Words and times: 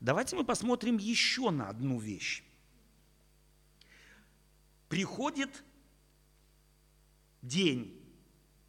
Давайте 0.00 0.36
мы 0.36 0.44
посмотрим 0.44 0.98
еще 0.98 1.50
на 1.50 1.68
одну 1.68 1.98
вещь. 1.98 2.42
Приходит 4.88 5.64
день, 7.42 8.00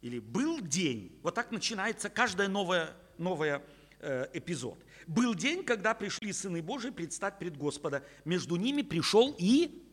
или 0.00 0.18
был 0.18 0.60
день, 0.60 1.18
вот 1.22 1.34
так 1.34 1.50
начинается 1.50 2.08
каждая 2.08 2.48
новая, 2.48 2.96
новая 3.18 3.62
э, 4.00 4.28
эпизод. 4.32 4.82
Был 5.06 5.34
день, 5.34 5.64
когда 5.64 5.94
пришли 5.94 6.32
сыны 6.32 6.62
Божии 6.62 6.90
предстать 6.90 7.38
пред 7.38 7.56
Господа. 7.56 8.04
Между 8.24 8.56
ними 8.56 8.82
пришел 8.82 9.34
и 9.38 9.84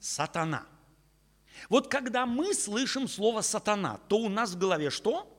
сатана. 0.00 0.66
Вот 1.68 1.88
когда 1.90 2.26
мы 2.26 2.52
слышим 2.52 3.08
слово 3.08 3.40
сатана, 3.40 3.98
то 4.08 4.18
у 4.18 4.28
нас 4.28 4.54
в 4.54 4.58
голове 4.58 4.90
что? 4.90 5.30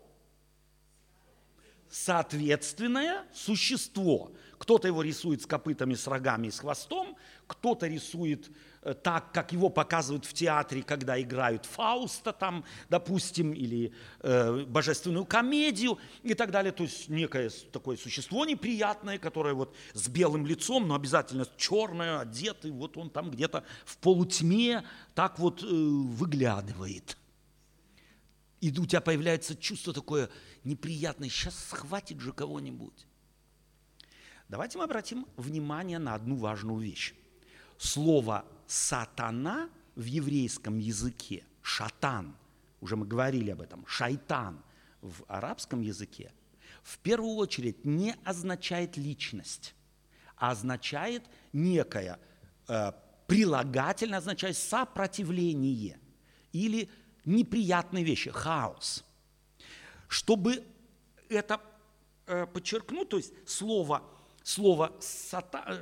Соответственное 1.89 3.23
существо. 3.33 4.31
Кто-то 4.57 4.87
его 4.87 5.01
рисует 5.01 5.41
с 5.41 5.45
копытами, 5.45 5.93
с 5.93 6.07
рогами, 6.07 6.49
с 6.49 6.59
хвостом, 6.59 7.15
кто-то 7.47 7.87
рисует 7.87 8.49
Э, 8.85 8.93
так, 8.93 9.31
как 9.31 9.51
его 9.51 9.69
показывают 9.69 10.25
в 10.25 10.33
театре, 10.33 10.83
когда 10.83 11.19
играют 11.19 11.65
Фауста 11.65 12.31
там, 12.31 12.63
допустим, 12.87 13.51
или 13.51 13.91
э, 14.19 14.63
божественную 14.67 15.25
комедию 15.25 15.97
и 16.21 16.35
так 16.35 16.51
далее. 16.51 16.71
То 16.71 16.83
есть 16.83 17.09
некое 17.09 17.49
такое 17.71 17.97
существо 17.97 18.45
неприятное, 18.45 19.17
которое 19.17 19.55
вот 19.55 19.75
с 19.93 20.07
белым 20.07 20.45
лицом, 20.45 20.87
но 20.87 20.93
обязательно 20.93 21.47
черное, 21.57 22.19
одетый, 22.19 22.69
вот 22.69 22.95
он 22.95 23.09
там 23.09 23.31
где-то 23.31 23.63
в 23.85 23.97
полутьме 23.97 24.83
так 25.15 25.39
вот 25.39 25.63
э, 25.63 25.65
выглядывает. 25.65 27.17
И 28.61 28.71
у 28.77 28.85
тебя 28.85 29.01
появляется 29.01 29.55
чувство 29.55 29.93
такое 29.93 30.29
неприятное, 30.63 31.29
сейчас 31.29 31.57
схватит 31.69 32.19
же 32.19 32.31
кого-нибудь. 32.31 33.05
Давайте 34.47 34.77
мы 34.77 34.83
обратим 34.83 35.25
внимание 35.37 35.99
на 35.99 36.13
одну 36.13 36.35
важную 36.35 36.79
вещь. 36.79 37.13
Слово 37.77 38.45
сатана 38.67 39.69
в 39.95 40.05
еврейском 40.05 40.77
языке, 40.77 41.45
шатан, 41.61 42.35
уже 42.81 42.95
мы 42.95 43.05
говорили 43.05 43.51
об 43.51 43.61
этом, 43.61 43.85
шайтан 43.87 44.63
в 45.01 45.23
арабском 45.27 45.81
языке, 45.81 46.31
в 46.83 46.99
первую 46.99 47.35
очередь 47.35 47.83
не 47.85 48.15
означает 48.23 48.97
личность, 48.97 49.73
а 50.37 50.51
означает 50.51 51.23
некое 51.51 52.19
э, 52.67 52.91
прилагательное, 53.27 54.19
означает 54.19 54.57
сопротивление 54.57 55.99
или 56.51 56.89
неприятные 57.25 58.03
вещи, 58.03 58.31
хаос. 58.31 59.03
Чтобы 60.07 60.63
это 61.29 61.61
э, 62.27 62.45
подчеркнуть, 62.45 63.09
то 63.09 63.17
есть 63.17 63.33
слово, 63.47 64.03
слово 64.43 64.93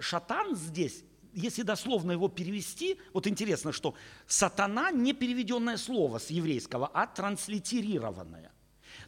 шатан 0.02 0.56
здесь 0.56 1.04
если 1.34 1.64
дословно 1.64 2.12
его 2.12 2.28
перевести, 2.28 3.00
вот 3.12 3.28
интересно, 3.28 3.72
что 3.72 3.96
сатана 4.28 4.92
не 4.92 5.14
переведенное 5.14 5.78
слово 5.78 6.20
с 6.20 6.30
еврейского, 6.30 6.88
а 6.94 7.08
транслитерированное. 7.08 8.52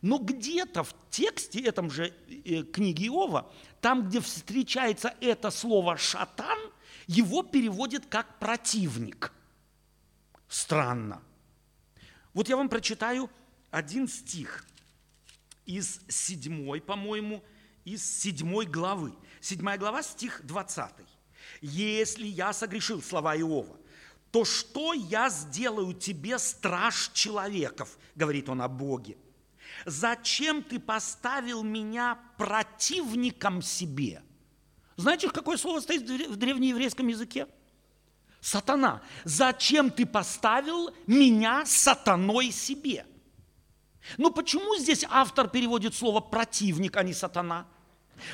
Но 0.02 0.18
где-то 0.18 0.84
в 0.84 0.96
тексте 1.10 1.62
этом 1.62 1.92
же 1.92 2.14
э, 2.28 2.64
книги 2.64 3.08
Иова, 3.08 3.52
там, 3.80 4.08
где 4.08 4.20
встречается 4.20 5.14
это 5.22 5.52
слово 5.52 5.98
«шатан», 5.98 6.58
его 7.08 7.44
переводит 7.44 8.08
как 8.08 8.40
«противник». 8.40 9.32
Странно. 10.48 11.22
Вот 12.36 12.50
я 12.50 12.58
вам 12.58 12.68
прочитаю 12.68 13.30
один 13.72 14.10
стих 14.10 14.66
из 15.66 16.02
седьмой, 16.10 16.82
по-моему, 16.82 17.42
из 17.86 18.04
седьмой 18.04 18.66
главы. 18.66 19.14
Седьмая 19.40 19.78
глава, 19.78 20.04
стих 20.04 20.42
20. 20.44 20.92
Если 21.62 22.28
я 22.28 22.52
согрешил, 22.52 23.02
слова 23.02 23.38
Иова, 23.38 23.78
то 24.32 24.44
что 24.44 24.92
я 24.92 25.30
сделаю 25.30 25.94
тебе, 25.94 26.38
страж 26.38 27.12
человеков, 27.14 27.98
говорит 28.16 28.50
он 28.50 28.62
о 28.62 28.68
Боге. 28.68 29.18
Зачем 29.86 30.62
ты 30.62 30.78
поставил 30.78 31.64
меня 31.64 32.20
противником 32.38 33.62
себе? 33.62 34.22
Знаете, 34.98 35.30
какое 35.30 35.56
слово 35.56 35.80
стоит 35.80 36.02
в 36.02 36.36
древнееврейском 36.36 37.08
языке? 37.08 37.48
Сатана. 38.46 39.02
Зачем 39.24 39.90
ты 39.90 40.06
поставил 40.06 40.92
меня 41.08 41.66
сатаной 41.66 42.52
себе? 42.52 43.08
Ну 44.20 44.30
почему 44.30 44.78
здесь 44.78 45.04
автор 45.10 45.48
переводит 45.48 45.96
слово 45.96 46.20
противник, 46.20 46.96
а 46.96 47.02
не 47.02 47.16
сатана? 47.16 47.66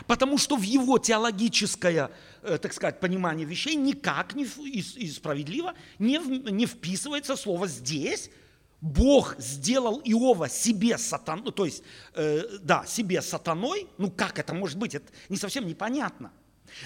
Потому 0.07 0.37
что 0.37 0.57
в 0.57 0.63
его 0.63 0.97
теологическое, 0.97 2.11
э, 2.41 2.57
так 2.57 2.73
сказать, 2.73 2.99
понимание 2.99 3.47
вещей 3.47 3.75
никак 3.75 4.35
не, 4.35 4.43
и, 4.43 5.09
справедливо 5.09 5.75
не, 5.97 6.17
не 6.17 6.65
вписывается 6.65 7.37
слово 7.37 7.67
«здесь». 7.67 8.29
Бог 8.81 9.35
сделал 9.37 10.01
Иова 10.03 10.49
себе 10.49 10.97
сатаной, 10.97 11.53
то 11.53 11.63
есть, 11.63 11.83
э, 12.15 12.57
да, 12.61 12.85
себе 12.85 13.21
сатаной. 13.21 13.87
Ну 13.97 14.11
как 14.11 14.39
это 14.39 14.53
может 14.53 14.77
быть? 14.77 14.93
Это 14.93 15.05
не 15.29 15.37
совсем 15.37 15.65
непонятно. 15.65 16.33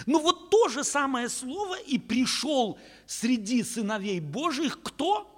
Но 0.06 0.20
вот 0.20 0.50
то 0.50 0.68
же 0.70 0.84
самое 0.84 1.30
слово 1.30 1.80
и 1.80 1.98
пришел 1.98 2.80
среди 3.06 3.64
сыновей 3.64 4.20
Божьих 4.20 4.82
кто? 4.82 5.32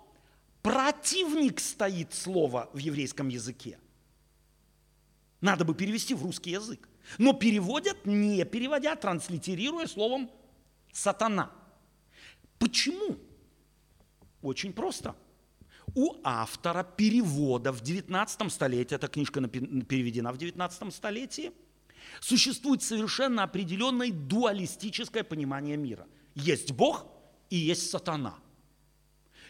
Противник 0.61 1.59
стоит 1.59 2.13
слово 2.13 2.69
в 2.73 2.77
еврейском 2.77 3.29
языке. 3.29 3.79
Надо 5.41 5.63
бы 5.65 5.75
перевести 5.75 6.13
в 6.13 6.23
русский 6.23 6.51
язык. 6.51 6.89
Но 7.17 7.33
переводят, 7.33 8.05
не 8.05 8.43
переводя, 8.43 8.95
транслитерируя 8.95 9.87
словом 9.87 10.29
«сатана». 10.91 11.51
Почему? 12.59 13.17
Очень 14.41 14.73
просто. 14.73 15.15
У 15.95 16.15
автора 16.23 16.83
перевода 16.83 17.71
в 17.71 17.81
19 17.81 18.51
столетии, 18.51 18.95
эта 18.95 19.07
книжка 19.07 19.41
переведена 19.47 20.33
в 20.33 20.37
19 20.37 20.93
столетии, 20.93 21.51
существует 22.19 22.83
совершенно 22.83 23.43
определенное 23.43 24.11
дуалистическое 24.11 25.23
понимание 25.23 25.77
мира. 25.77 26.07
Есть 26.35 26.71
Бог 26.71 27.05
и 27.49 27.55
есть 27.55 27.89
сатана. 27.89 28.35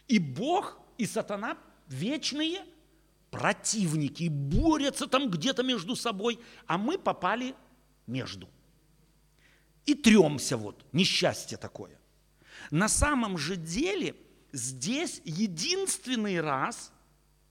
И 0.07 0.19
Бог, 0.19 0.79
и 0.97 1.05
сатана 1.05 1.57
вечные– 1.87 2.63
противники 3.31 4.23
и 4.23 4.29
борются 4.29 5.07
там 5.07 5.29
где-то 5.29 5.63
между 5.63 5.95
собой, 5.95 6.39
а 6.65 6.77
мы 6.77 6.97
попали 6.97 7.55
между. 8.05 8.49
И 9.85 9.93
тремся 9.93 10.57
вот, 10.57 10.85
несчастье 10.91 11.57
такое. 11.57 11.99
На 12.71 12.89
самом 12.89 13.37
же 13.37 13.55
деле 13.55 14.15
здесь 14.51 15.21
единственный 15.23 16.41
раз 16.41 16.91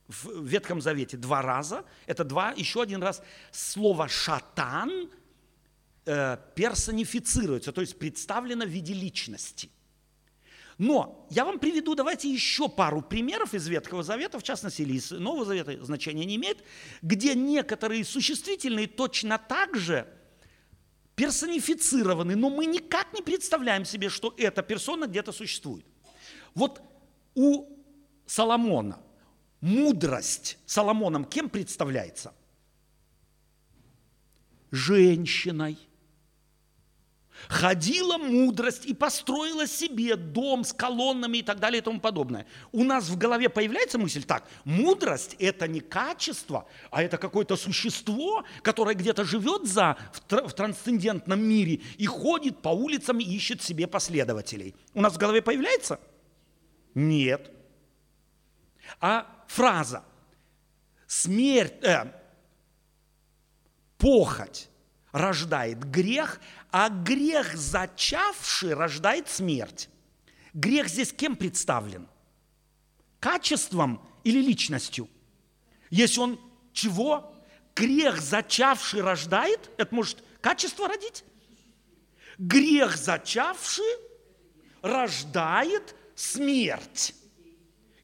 в 0.09 0.45
Ветхом 0.45 0.81
Завете 0.81 1.17
два 1.17 1.43
раза, 1.43 1.85
это 2.07 2.25
два, 2.25 2.53
еще 2.53 2.83
один 2.83 3.03
раз 3.03 3.23
слово 3.51 4.09
«шатан» 4.09 5.11
э, 6.05 6.37
персонифицируется, 6.55 7.73
то 7.73 7.81
есть 7.81 7.99
представлено 7.99 8.65
в 8.65 8.69
виде 8.69 8.95
личности. 8.95 9.71
Но 10.79 11.27
я 11.31 11.45
вам 11.45 11.59
приведу, 11.59 11.95
давайте 11.95 12.31
еще 12.31 12.69
пару 12.69 13.01
примеров 13.01 13.55
из 13.55 13.67
Ветхого 13.67 14.03
Завета, 14.03 14.39
в 14.39 14.43
частности, 14.43 14.83
или 14.83 14.95
из 14.95 15.11
Нового 15.11 15.47
Завета, 15.47 15.83
значения 15.85 16.25
не 16.25 16.37
имеет, 16.37 16.63
где 17.01 17.35
некоторые 17.35 18.05
существительные 18.05 18.87
точно 18.87 19.39
так 19.39 19.75
же 19.75 20.07
персонифицированы, 21.15 22.37
но 22.37 22.51
мы 22.51 22.67
никак 22.67 23.15
не 23.15 23.23
представляем 23.23 23.87
себе, 23.87 24.11
что 24.11 24.35
эта 24.37 24.63
персона 24.63 25.07
где-то 25.07 25.33
существует. 25.33 25.87
Вот 26.55 26.83
у 27.35 27.67
Соломона 28.27 29.01
мудрость 29.67 30.59
Соломоном 30.67 31.25
кем 31.25 31.49
представляется? 31.49 32.33
Женщиной– 34.71 35.79
ходила 37.49 38.19
мудрость 38.19 38.87
и 38.87 38.95
построила 38.95 39.67
себе 39.67 40.17
дом 40.17 40.65
с 40.65 40.73
колоннами 40.73 41.39
и 41.39 41.43
так 41.43 41.59
далее 41.59 41.81
и 41.81 41.85
тому 41.85 42.01
подобное. 42.01 42.47
У 42.73 42.85
нас 42.85 43.09
в 43.09 43.17
голове 43.17 43.49
появляется 43.49 43.99
мысль 43.99 44.25
так, 44.25 44.45
мудрость– 44.65 45.37
это 45.39 45.69
не 45.69 45.81
качество, 45.81 46.67
а 46.91 47.03
это 47.03 47.19
какое-то 47.19 47.57
существо, 47.57 48.45
которое 48.63 48.95
где-то 48.95 49.25
живет 49.25 49.67
за, 49.67 49.97
в, 50.13 50.49
в 50.49 50.53
трансцендентном 50.53 51.41
мире 51.41 51.81
и 51.99 52.07
ходит 52.07 52.63
по 52.63 52.71
улицам 52.71 53.19
и 53.19 53.25
ищет 53.25 53.63
себе 53.63 53.87
последователей. 53.87 54.75
У 54.95 55.01
нас 55.01 55.15
в 55.15 55.19
голове 55.19 55.43
появляется? 55.43 56.01
Нет. 56.95 57.53
А 59.01 59.45
фраза 59.49 60.05
«смерть», 61.07 61.83
э, 61.83 62.13
«похоть» 63.99 64.69
рождает 65.13 65.83
грех, 65.91 66.41
а 66.71 66.89
грех 66.91 67.57
зачавший 67.57 68.75
рождает 68.75 69.29
смерть. 69.29 69.89
Грех 70.53 70.89
здесь 70.89 71.13
кем 71.13 71.37
представлен? 71.37 72.09
Качеством 73.19 74.07
или 74.25 74.41
личностью? 74.41 75.09
Если 75.91 76.21
он 76.21 76.41
чего? 76.73 77.35
Грех 77.75 78.21
зачавший 78.21 79.01
рождает, 79.01 79.71
это 79.79 79.95
может 79.95 80.23
качество 80.41 80.89
родить? 80.89 81.25
Грех 82.39 82.97
зачавший 82.97 83.85
рождает 84.83 85.95
смерть. 86.15 87.15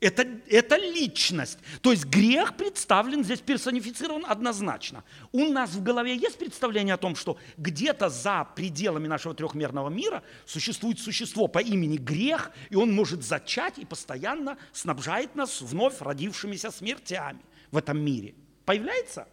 Это, 0.03 0.27
это 0.49 0.77
личность. 0.79 1.61
То 1.81 1.93
есть 1.93 2.07
грех 2.07 2.57
представлен 2.57 3.23
здесь, 3.23 3.39
персонифицирован 3.39 4.27
однозначно. 4.27 5.05
У 5.31 5.45
нас 5.45 5.71
в 5.71 5.83
голове 5.85 6.17
есть 6.17 6.39
представление 6.39 6.95
о 6.95 6.97
том, 6.97 7.15
что 7.15 7.39
где-то 7.57 8.09
за 8.09 8.45
пределами 8.57 9.07
нашего 9.07 9.33
трехмерного 9.33 9.91
мира 9.91 10.25
существует 10.45 10.99
существо 10.99 11.47
по 11.47 11.61
имени 11.61 11.99
грех, 11.99 12.51
и 12.69 12.75
он 12.75 12.93
может 12.93 13.23
зачать 13.23 13.79
и 13.79 13.85
постоянно 13.85 14.59
снабжает 14.73 15.37
нас 15.37 15.61
вновь 15.61 16.01
родившимися 16.01 16.73
смертями 16.73 17.39
в 17.71 17.77
этом 17.77 18.01
мире. 18.01 18.35
Появляется? 18.65 19.29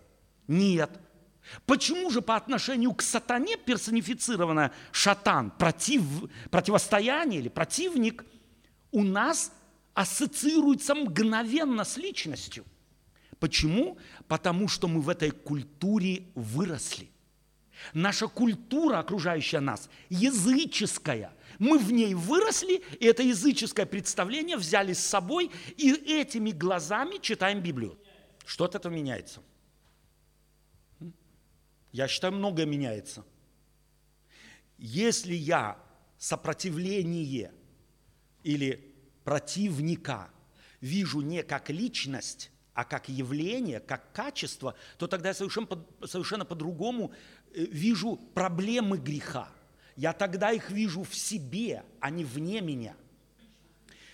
Нет. 0.48 0.92
Почему 1.66 2.12
же 2.12 2.22
по 2.22 2.36
отношению 2.36 2.94
к 2.94 3.02
сатане 3.02 3.58
персонифицированная 3.58 4.72
шатан, 4.92 5.50
против, 5.50 6.04
противостояние 6.52 7.40
или 7.40 7.50
противник, 7.50 8.24
у 8.92 9.04
нас 9.04 9.52
ассоциируется 10.00 10.96
мгновенно 10.96 11.84
с 11.84 11.98
личностью? 11.98 12.64
Почему? 13.38 13.98
Потому 14.30 14.70
что 14.70 14.88
мы 14.88 15.02
в 15.02 15.10
этой 15.10 15.32
культуре 15.32 16.24
выросли. 16.36 17.10
Наша 17.94 18.28
культура, 18.28 19.00
окружающая 19.00 19.60
нас, 19.60 19.90
языческая. 20.08 21.34
Мы 21.60 21.78
в 21.78 21.92
ней 21.92 22.14
выросли, 22.14 22.82
и 22.98 23.06
это 23.06 23.24
языческое 23.24 23.86
представление 23.86 24.56
взяли 24.56 24.94
с 24.94 25.00
собой, 25.00 25.52
и 25.76 25.92
этими 25.92 26.52
глазами 26.52 27.18
читаем 27.22 27.62
Библию. 27.62 28.00
Что 28.46 28.64
от 28.64 28.76
этого 28.76 28.94
меняется? 28.94 29.42
Я 31.92 32.08
считаю, 32.08 32.34
многое 32.34 32.66
меняется. 32.66 33.26
Если 34.78 35.34
я 35.34 35.78
сопротивление 36.18 37.52
или 38.44 38.89
противника 39.24 40.30
вижу 40.82 41.22
не 41.22 41.44
как 41.44 41.70
личность, 41.70 42.52
а 42.74 42.86
как 42.86 43.10
явление, 43.10 43.80
как 43.80 44.12
качество, 44.14 44.76
то 44.98 45.08
тогда 45.08 45.30
я 45.30 45.34
совершенно, 45.34 45.68
совершенно 46.06 46.46
по-другому 46.46 47.12
э, 47.54 47.66
вижу 47.66 48.16
проблемы 48.34 48.98
греха. 48.98 49.50
Я 49.96 50.14
тогда 50.14 50.52
их 50.52 50.72
вижу 50.72 51.04
в 51.04 51.14
себе, 51.14 51.84
а 52.00 52.10
не 52.10 52.24
вне 52.24 52.62
меня. 52.62 52.96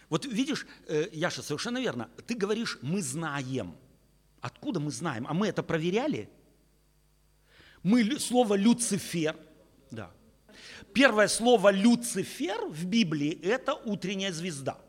Вот 0.09 0.25
видишь, 0.25 0.65
э, 0.87 1.09
Яша, 1.11 1.43
совершенно 1.43 1.79
верно. 1.79 2.09
Ты 2.25 2.35
говоришь, 2.35 2.79
мы 2.81 3.01
знаем. 3.01 3.75
Откуда 4.41 4.79
мы 4.79 4.91
знаем? 4.91 5.27
А 5.27 5.33
мы 5.33 5.47
это 5.47 5.61
проверяли? 5.61 6.29
Мы 7.83 8.19
слово 8.19 8.55
Люцифер, 8.55 9.35
да. 9.91 10.11
Первое 10.93 11.27
слово 11.27 11.69
Люцифер 11.69 12.65
в 12.65 12.85
Библии– 12.85 13.39
это 13.43 13.75
утренняя 13.75 14.31
звезда. 14.31 14.79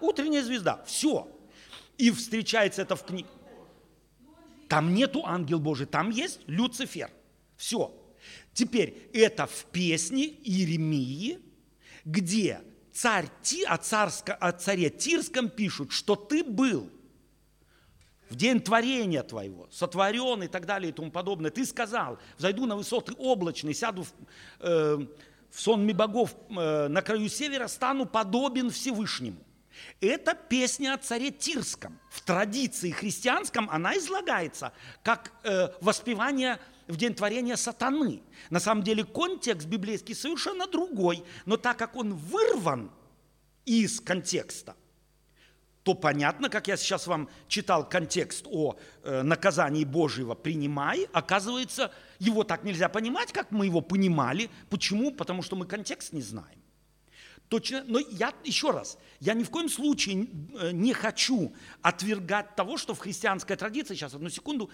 Утренняя 0.00 0.42
звезда. 0.42 0.82
Все. 0.86 1.28
И 1.96 2.10
встречается 2.10 2.82
это 2.82 2.96
в 2.96 3.04
книге. 3.04 3.28
Там 4.68 4.94
нету 4.94 5.24
ангел 5.24 5.58
Божий, 5.58 5.86
там 5.86 6.10
есть 6.10 6.40
Люцифер. 6.46 7.10
Все. 7.56 7.94
Теперь 8.52 9.08
это 9.12 9.46
в 9.46 9.64
песне 9.66 10.26
Иеремии, 10.26 11.38
где 12.04 12.60
царь, 12.92 13.28
о, 13.66 13.76
царско, 13.78 14.34
о 14.34 14.52
царе 14.52 14.90
Тирском 14.90 15.48
пишут, 15.48 15.92
что 15.92 16.16
ты 16.16 16.44
был– 16.44 16.90
в 18.28 18.36
день 18.36 18.60
творения 18.60 19.22
твоего, 19.22 19.68
сотворен 19.70 20.42
и 20.42 20.48
так 20.48 20.66
далее 20.66 20.90
и 20.90 20.92
тому 20.92 21.10
подобное. 21.10 21.50
Ты 21.50 21.64
сказал, 21.64 22.18
взойду 22.36 22.66
на 22.66 22.76
высоты 22.76 23.14
облачные, 23.16 23.74
сяду 23.74 24.02
в, 24.02 24.12
э, 24.60 24.98
в 25.50 25.60
сонме 25.60 25.94
богов 25.94 26.34
э, 26.50 26.88
на 26.88 27.02
краю 27.02 27.28
севера, 27.28 27.68
стану 27.68 28.06
подобен 28.06 28.70
Всевышнему. 28.70 29.38
Это 30.00 30.34
песня 30.34 30.94
о 30.94 30.98
царе 30.98 31.30
Тирском. 31.30 31.98
В 32.10 32.20
традиции 32.22 32.90
христианском 32.90 33.68
она 33.70 33.96
излагается 33.96 34.72
как 35.02 35.32
э, 35.44 35.68
воспевание 35.80 36.58
в 36.86 36.96
день 36.96 37.14
творения 37.14 37.56
сатаны. 37.56 38.22
На 38.50 38.60
самом 38.60 38.82
деле 38.82 39.04
контекст 39.04 39.66
библейский 39.66 40.14
совершенно 40.14 40.66
другой, 40.66 41.22
но 41.46 41.56
так 41.56 41.78
как 41.78 41.96
он 41.96 42.14
вырван 42.14 42.90
из 43.64 44.00
контекста– 44.00 44.76
то 45.88 45.94
понятно, 45.94 46.50
как 46.50 46.68
я 46.68 46.76
сейчас 46.76 47.06
вам 47.06 47.30
читал 47.48 47.88
контекст 47.88 48.46
о 48.50 48.76
э, 49.04 49.22
наказании 49.22 49.84
Божьего 49.84 50.34
«принимай», 50.34 51.08
оказывается, 51.14 51.90
его 52.18 52.44
так 52.44 52.62
нельзя 52.62 52.90
понимать, 52.90 53.32
как 53.32 53.50
мы 53.52 53.64
его 53.64 53.80
понимали. 53.80 54.50
Почему? 54.68 55.10
Потому 55.10 55.40
что 55.40 55.56
мы 55.56 55.64
контекст 55.64 56.12
не 56.12 56.20
знаем. 56.20 56.60
Точно, 57.48 57.82
но 57.86 57.98
я 57.98 58.34
еще 58.44 58.70
раз, 58.70 58.98
я 59.20 59.34
ни 59.34 59.42
в 59.42 59.50
коем 59.50 59.68
случае 59.68 60.28
э, 60.60 60.72
не 60.72 60.92
хочу 60.92 61.54
отвергать 61.80 62.54
того, 62.56 62.76
что 62.76 62.94
в 62.94 62.98
христианской 62.98 63.56
традиции, 63.56 63.94
сейчас 63.94 64.14
одну 64.14 64.28
секунду, 64.28 64.70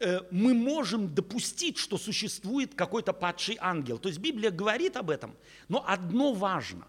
э, 0.00 0.20
мы 0.30 0.54
можем 0.54 1.14
допустить, 1.14 1.76
что 1.76 1.98
существует 1.98 2.74
какой-то 2.74 3.12
падший 3.12 3.58
ангел. 3.60 3.98
То 3.98 4.08
есть 4.08 4.20
Библия 4.20 4.50
говорит 4.50 4.96
об 4.96 5.10
этом, 5.10 5.36
но 5.68 5.84
одно 5.86 6.32
важно 6.32 6.86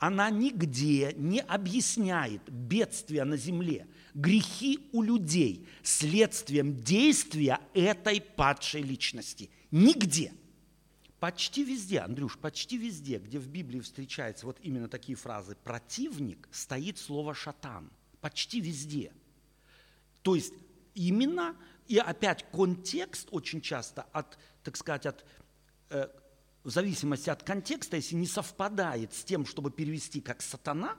она 0.00 0.30
нигде 0.30 1.14
не 1.16 1.40
объясняет 1.40 2.42
бедствия 2.50 3.24
на 3.24 3.36
земле, 3.36 3.86
грехи 4.14 4.88
у 4.92 5.02
людей 5.02 5.68
следствием 5.82 6.74
действия 6.74 7.60
этой 7.74 8.20
падшей 8.20 8.80
личности. 8.80 9.50
Нигде. 9.70 10.32
Почти 11.20 11.64
везде, 11.64 12.00
Андрюш, 12.00 12.38
почти 12.38 12.78
везде, 12.78 13.18
где 13.18 13.38
в 13.38 13.46
Библии 13.46 13.80
встречаются 13.80 14.46
вот 14.46 14.58
именно 14.62 14.88
такие 14.88 15.16
фразы 15.16 15.54
«противник», 15.54 16.48
стоит 16.50 16.98
слово 16.98 17.34
«шатан». 17.34 17.90
Почти 18.22 18.60
везде. 18.60 19.12
То 20.22 20.34
есть 20.34 20.54
именно, 20.94 21.54
и 21.88 21.98
опять 21.98 22.46
контекст 22.50 23.28
очень 23.32 23.60
часто 23.60 24.02
от, 24.12 24.38
так 24.64 24.78
сказать, 24.78 25.04
от 25.04 25.24
э, 25.90 26.08
в 26.64 26.70
зависимости 26.70 27.28
от 27.28 27.42
контекста, 27.42 27.96
если 27.96 28.14
не 28.14 28.26
совпадает 28.26 29.12
с 29.12 29.22
тем, 29.22 29.44
чтобы 29.44 29.70
перевести 29.70 30.22
как 30.22 30.40
сатана, 30.40 30.96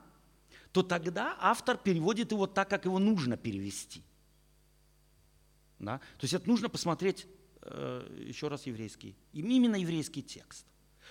то 0.70 0.84
тогда 0.84 1.36
автор 1.40 1.76
переводит 1.76 2.30
его 2.30 2.46
так, 2.46 2.70
как 2.70 2.84
его 2.84 3.00
нужно 3.00 3.36
перевести. 3.36 4.02
Да? 5.80 5.98
То 5.98 6.22
есть 6.22 6.34
это 6.34 6.48
нужно 6.48 6.68
посмотреть 6.68 7.26
еще 7.64 8.48
раз 8.48 8.66
еврейский, 8.66 9.14
именно 9.32 9.76
еврейский 9.76 10.22
текст. 10.22 10.66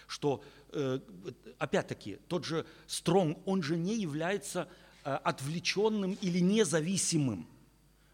Что, 0.08 0.44
э, 0.74 1.00
опять-таки, 1.58 2.18
тот 2.28 2.46
же 2.46 2.66
Стронг, 2.88 3.40
он 3.46 3.64
же 3.64 3.78
не 3.78 3.96
является 3.96 4.68
э, 5.04 5.14
отвлеченным 5.14 6.18
или 6.22 6.40
независимым 6.40 7.48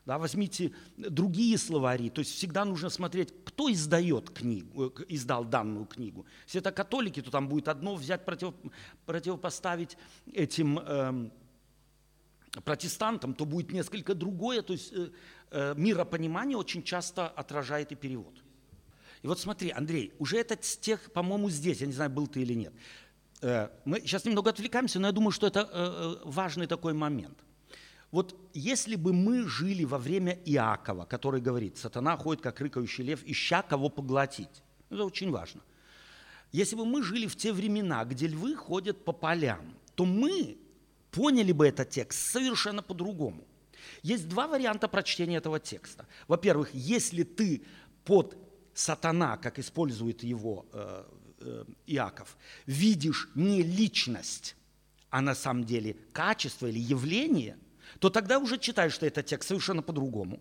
да, 0.08 0.18
возьмите 0.18 0.72
другие 0.96 1.58
словари, 1.58 2.10
то 2.10 2.20
есть 2.20 2.34
всегда 2.34 2.64
нужно 2.64 2.90
смотреть, 2.90 3.34
кто 3.44 3.70
издает 3.70 4.30
книгу, 4.30 4.86
э, 4.86 5.04
издал 5.10 5.44
данную 5.44 5.86
книгу. 5.86 6.26
Если 6.46 6.62
это 6.62 6.72
католики, 6.72 7.22
то 7.22 7.30
там 7.30 7.50
будет 7.50 7.68
одно 7.68 7.94
взять, 7.96 8.24
против, 8.24 8.54
противопоставить 9.06 9.98
этим 10.32 10.80
э, 10.80 11.30
протестантам, 12.64 13.34
то 13.34 13.44
будет 13.44 13.74
несколько 13.74 14.16
другое. 14.16 14.62
То 14.62 14.74
есть 14.74 14.94
э, 14.94 14.96
э, 14.96 15.10
миропонимание 15.51 16.58
очень 16.58 16.84
часто 16.84 17.27
отражает 17.27 17.92
и 17.92 17.96
перевод. 17.96 18.34
И 19.22 19.27
вот 19.27 19.39
смотри, 19.39 19.72
Андрей, 19.72 20.13
уже 20.20 20.38
этот 20.38 20.63
стих, 20.63 21.12
по-моему, 21.12 21.50
здесь, 21.50 21.82
я 21.82 21.88
не 21.88 21.94
знаю, 21.94 22.10
был 22.10 22.27
ты 22.27 22.42
или 22.42 22.54
нет. 22.54 22.74
Э, 23.42 23.70
мы 23.86 24.00
сейчас 24.01 24.25
немного 24.25 24.50
отвлекаемся, 24.50 25.00
но 25.00 25.08
я 25.08 25.13
думаю, 25.13 25.32
что 25.32 25.48
это 25.48 25.62
э, 25.62 25.66
э 25.74 26.30
важный 26.30 26.68
такой 26.68 26.94
момент. 26.94 27.38
Вот 28.12 28.36
если 28.54 28.96
бы 28.96 29.12
мы 29.13 29.48
жили 29.48 29.84
во 29.84 29.98
время 29.98 30.39
Иакова, 30.46 31.06
который 31.06 31.42
говорит, 31.42 31.77
сатана 31.77 32.16
ходит, 32.16 32.42
как 32.42 32.62
рыкающий 32.62 33.04
лев, 33.04 33.22
ища 33.25 33.62
кого 33.62 33.89
поглотить. 33.89 34.63
Это 34.89 35.04
очень 35.04 35.30
важно. 35.32 35.62
Если 36.54 36.77
бы 36.77 36.86
мы 36.86 37.04
жили 37.04 37.27
в 37.27 37.36
те 37.36 37.51
времена, 37.51 38.06
где 38.06 38.27
львы 38.27 38.56
ходят 38.56 39.04
по 39.04 39.12
полям, 39.12 39.75
то 39.96 40.06
мы 40.06 40.58
поняли 41.12 41.51
бы 41.51 41.68
этот 41.68 41.89
текст 41.89 42.32
совершенно 42.32 42.82
по-другому. 42.82 43.44
Есть 44.03 44.27
два 44.27 44.48
варианта 44.48 44.88
прочтения 44.88 45.38
этого 45.38 45.60
текста. 45.60 46.06
Во-первых, 46.27 46.70
если 46.74 47.24
ты 47.24 47.63
под 48.03 48.38
сатана, 48.74 49.38
как 49.38 49.60
использует 49.60 50.24
его 50.24 50.65
э, 50.72 51.03
э, 51.39 51.65
Иаков, 51.88 52.38
видишь 52.65 53.29
не 53.36 53.63
личность, 53.63 54.56
а 55.10 55.22
на 55.22 55.36
самом 55.36 55.63
деле 55.63 55.96
качество 56.13 56.67
или 56.67 56.79
явление– 56.79 57.58
то 58.00 58.10
тогда 58.10 58.39
уже 58.39 58.58
читаешь 58.58 58.94
что 58.94 59.06
это 59.06 59.24
текст 59.24 59.50
совершенно 59.50 59.82
по-другому. 59.82 60.39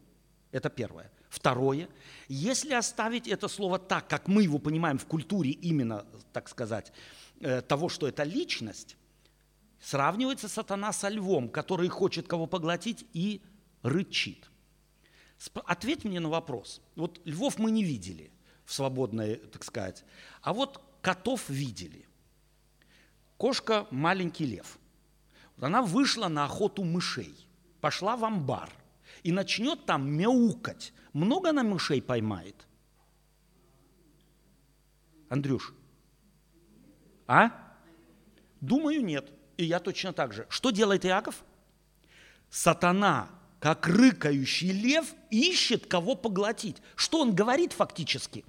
Это 0.52 0.70
первое. 0.70 1.10
Второе, 1.28 1.88
если 2.28 2.72
оставить 2.72 3.28
это 3.28 3.48
слово 3.48 3.78
так, 3.78 4.08
как 4.08 4.28
мы 4.28 4.44
его 4.44 4.58
понимаем 4.58 4.96
в 4.96 5.06
культуре 5.06 5.50
именно, 5.50 6.06
так 6.32 6.48
сказать, 6.48 6.92
э, 7.40 7.60
того, 7.62 7.88
что 7.88 8.06
это 8.06 8.22
личность, 8.22 8.96
сравнивается 9.80 10.48
сатана 10.48 10.92
со 10.92 11.08
львом, 11.08 11.48
который 11.48 11.88
хочет 11.88 12.26
кого 12.26 12.46
поглотить 12.46 13.06
и 13.12 13.42
рычит. 13.82 14.50
Ответь 15.64 16.04
мне 16.04 16.20
на 16.20 16.28
вопрос. 16.28 16.80
Вот 16.94 17.20
львов 17.24 17.58
мы 17.58 17.70
не 17.70 17.84
видели 17.84 18.30
в 18.64 18.72
свободной, 18.72 19.36
так 19.36 19.64
сказать. 19.64 20.04
А 20.40 20.52
вот 20.52 20.82
котов 21.02 21.48
видели. 21.48 22.06
Кошка– 23.36 23.86
маленький 23.90 24.46
лев. 24.46 24.78
Она 25.60 25.82
вышла 25.82 26.28
на 26.28 26.44
охоту 26.44 26.84
мышей, 26.84 27.46
пошла 27.80 28.16
в 28.16 28.24
амбар 28.24 28.70
и 29.22 29.32
начнет 29.32 29.84
там 29.86 30.10
мяукать. 30.10 30.92
Много 31.12 31.50
она 31.50 31.62
мышей 31.62 32.02
поймает? 32.02 32.66
Андрюш? 35.28 35.74
А? 37.26 37.50
Думаю, 38.60 39.04
нет. 39.04 39.32
И 39.56 39.64
я 39.64 39.78
точно 39.80 40.12
так 40.12 40.32
же. 40.32 40.46
Что 40.48 40.70
делает 40.70 41.04
Иаков? 41.04 41.44
Сатана, 42.50 43.28
как 43.60 43.86
рыкающий 43.86 44.70
лев, 44.70 45.14
ищет 45.30 45.86
кого 45.86 46.14
поглотить. 46.14 46.76
Что 46.94 47.20
он 47.20 47.34
говорит 47.34 47.72
фактически? 47.72 48.44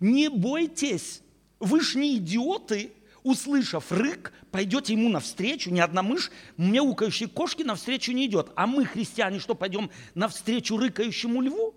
Не 0.00 0.28
бойтесь, 0.28 1.22
вы 1.60 1.80
ж 1.80 1.94
не 1.94 2.16
идиоты, 2.16 2.92
услышав 3.22 3.90
рык, 3.90 4.32
пойдете 4.50 4.92
ему 4.92 5.08
навстречу. 5.08 5.70
Ни 5.70 5.80
одна 5.80 6.02
мышь 6.02 6.30
мяукающей 6.56 7.28
кошки 7.28 7.62
навстречу 7.62 8.12
не 8.12 8.26
идет. 8.26 8.50
А 8.56 8.66
мы, 8.66 8.84
христиане, 8.84 9.38
что, 9.38 9.54
пойдем 9.54 9.90
навстречу 10.14 10.76
рыкающему 10.76 11.40
льву? 11.40 11.74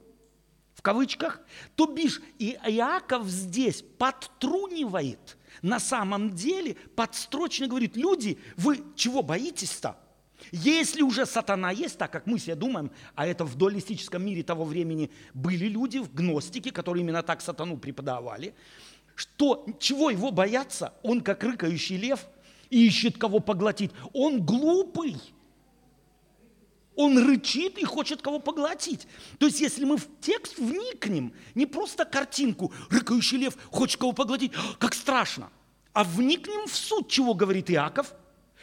Кавычках. 0.88 1.42
То 1.76 1.86
бишь, 1.86 2.22
и 2.40 2.58
Иаков 2.66 3.28
здесь 3.28 3.84
подтрунивает. 3.98 5.38
На 5.62 5.82
самом 5.82 6.34
деле 6.34 6.78
подстрочно 6.96 7.68
говорит, 7.68 7.98
люди, 7.98 8.40
вы 8.56 8.82
чего 8.96 9.22
боитесь-то? 9.22 9.98
Если 10.54 11.02
уже 11.02 11.26
сатана 11.26 11.72
есть, 11.72 11.98
так 11.98 12.10
как 12.10 12.26
мы 12.26 12.40
себе 12.40 12.56
думаем, 12.56 12.90
а 13.16 13.28
это 13.28 13.44
в 13.44 13.56
дуалистическом 13.56 14.26
мире 14.26 14.44
того 14.44 14.64
времени 14.64 15.12
были 15.34 15.66
люди, 15.66 15.98
в 15.98 16.14
гностике, 16.14 16.72
которые 16.72 17.04
именно 17.04 17.22
так 17.22 17.42
сатану 17.42 17.76
преподавали, 17.76 18.56
что, 19.14 19.66
чего 19.82 20.10
его 20.10 20.32
бояться? 20.32 20.94
Он 21.04 21.20
как 21.20 21.44
рыкающий 21.44 21.98
лев 21.98 22.26
ищет 22.70 23.18
кого 23.18 23.42
поглотить. 23.42 23.92
Он 24.14 24.42
глупый. 24.42 25.18
Он 26.98 27.18
рычит 27.20 27.78
и 27.78 27.86
хочет 27.86 28.22
кого 28.24 28.40
поглотить. 28.40 29.08
То 29.38 29.46
есть, 29.46 29.62
если 29.62 29.86
мы 29.86 29.98
в 29.98 30.08
текст 30.20 30.58
вникнем, 30.58 31.32
не 31.54 31.68
просто 31.68 32.06
картинку, 32.06 32.74
рыкающий 32.90 33.38
лев 33.38 33.56
хочет 33.72 34.00
кого 34.00 34.14
поглотить, 34.14 34.52
как 34.80 34.96
страшно, 34.96 35.52
а 35.94 36.04
вникнем 36.04 36.68
в 36.68 36.76
суть, 36.76 37.08
чего 37.08 37.36
говорит 37.36 37.70
Иаков, 37.70 38.14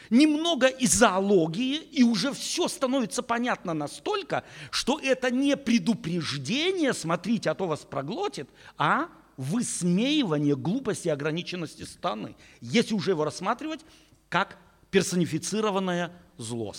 немного 0.09 0.67
из 0.67 0.93
зоологии, 0.93 1.77
и 1.77 2.03
уже 2.03 2.33
все 2.33 2.67
становится 2.67 3.23
понятно 3.23 3.73
настолько, 3.73 4.43
что 4.69 4.99
это 4.99 5.31
не 5.31 5.55
предупреждение, 5.55 6.93
смотрите, 6.93 7.49
а 7.49 7.55
то 7.55 7.67
вас 7.67 7.81
проглотит, 7.81 8.49
а 8.77 9.07
высмеивание 9.37 10.57
глупости 10.57 11.07
и 11.07 11.11
ограниченности 11.11 11.83
страны, 11.83 12.35
если 12.59 12.93
уже 12.93 13.11
его 13.11 13.23
рассматривать 13.23 13.81
как 14.27 14.57
персонифицированное 14.91 16.11
зло. 16.37 16.73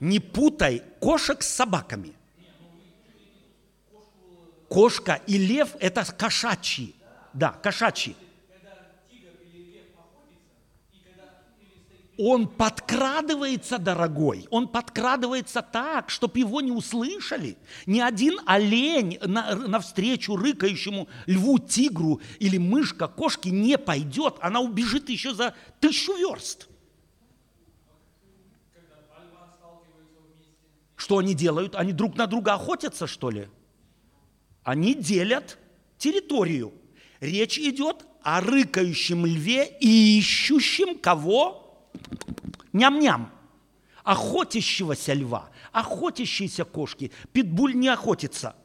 Не 0.00 0.20
путай 0.20 0.82
кошек 1.00 1.42
с 1.42 1.48
собаками. 1.48 2.12
Кошка 4.68 5.20
и 5.26 5.38
лев– 5.38 5.76
это 5.80 6.04
кошачьи. 6.04 6.94
Да, 7.32 7.50
кошачьи. 7.50 8.16
он 12.18 12.48
подкрадывается, 12.48 13.78
дорогой, 13.78 14.46
он 14.50 14.68
подкрадывается 14.68 15.62
так, 15.62 16.10
чтобы 16.10 16.38
его 16.38 16.60
не 16.60 16.72
услышали. 16.72 17.56
Ни 17.84 18.00
один 18.00 18.40
олень 18.46 19.18
на, 19.22 19.54
навстречу 19.54 20.36
рыкающему 20.36 21.08
льву, 21.26 21.58
тигру 21.58 22.20
или 22.38 22.58
мышка, 22.58 23.08
кошке 23.08 23.50
не 23.50 23.76
пойдет, 23.78 24.36
она 24.40 24.60
убежит 24.60 25.08
еще 25.08 25.34
за 25.34 25.54
тысячу 25.80 26.16
верст. 26.16 26.68
Что 31.06 31.18
они 31.18 31.34
делают? 31.34 31.76
Они 31.76 31.92
друг 31.92 32.16
на 32.16 32.26
друга 32.26 32.54
охотятся, 32.54 33.06
что 33.06 33.30
ли? 33.30 33.48
Они 34.64 34.92
делят 34.92 35.56
территорию. 35.98 36.72
Речь 37.20 37.60
идет 37.60 38.04
о 38.22 38.40
рыкающем 38.40 39.24
льве 39.24 39.68
и 39.80 40.18
ищущем 40.18 40.98
кого? 40.98 41.88
Ням-ням. 42.72 43.30
Охотящегося 44.02 45.12
льва, 45.12 45.48
охотящиеся 45.70 46.64
кошки. 46.64 47.12
Питбуль 47.32 47.76
не 47.76 47.86
охотится. 47.86 48.56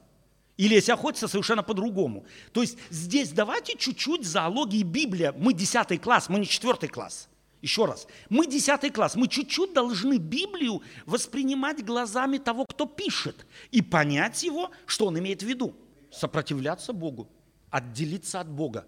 Или 0.58 0.74
если 0.74 0.94
охотится, 0.94 1.28
совершенно 1.28 1.62
по-другому. 1.62 2.26
То 2.54 2.62
есть 2.64 2.76
здесь 2.90 3.30
давайте 3.30 3.78
чуть-чуть 3.78 4.26
зоологии 4.26 4.82
Библия. 4.82 5.32
Мы 5.32 5.54
10 5.54 6.02
класс, 6.02 6.28
мы 6.28 6.40
не 6.40 6.48
4 6.48 6.88
класс. 6.88 7.30
Еще 7.62 7.86
раз. 7.86 8.08
Мы 8.30 8.48
10 8.48 8.92
класс. 8.94 9.16
Мы 9.16 9.28
чуть-чуть 9.28 9.74
должны 9.74 10.18
Библию 10.18 10.82
воспринимать 11.06 11.86
глазами 11.86 12.38
того, 12.38 12.66
кто 12.66 12.86
пишет. 12.86 13.46
И 13.70 13.82
понять 13.82 14.44
его, 14.44 14.72
что 14.86 15.08
он 15.08 15.20
имеет 15.20 15.44
в 15.44 15.46
виду. 15.46 15.76
Сопротивляться 16.12 16.92
Богу. 16.92 17.30
Отделиться 17.70 18.40
от 18.40 18.50
Бога. 18.50 18.88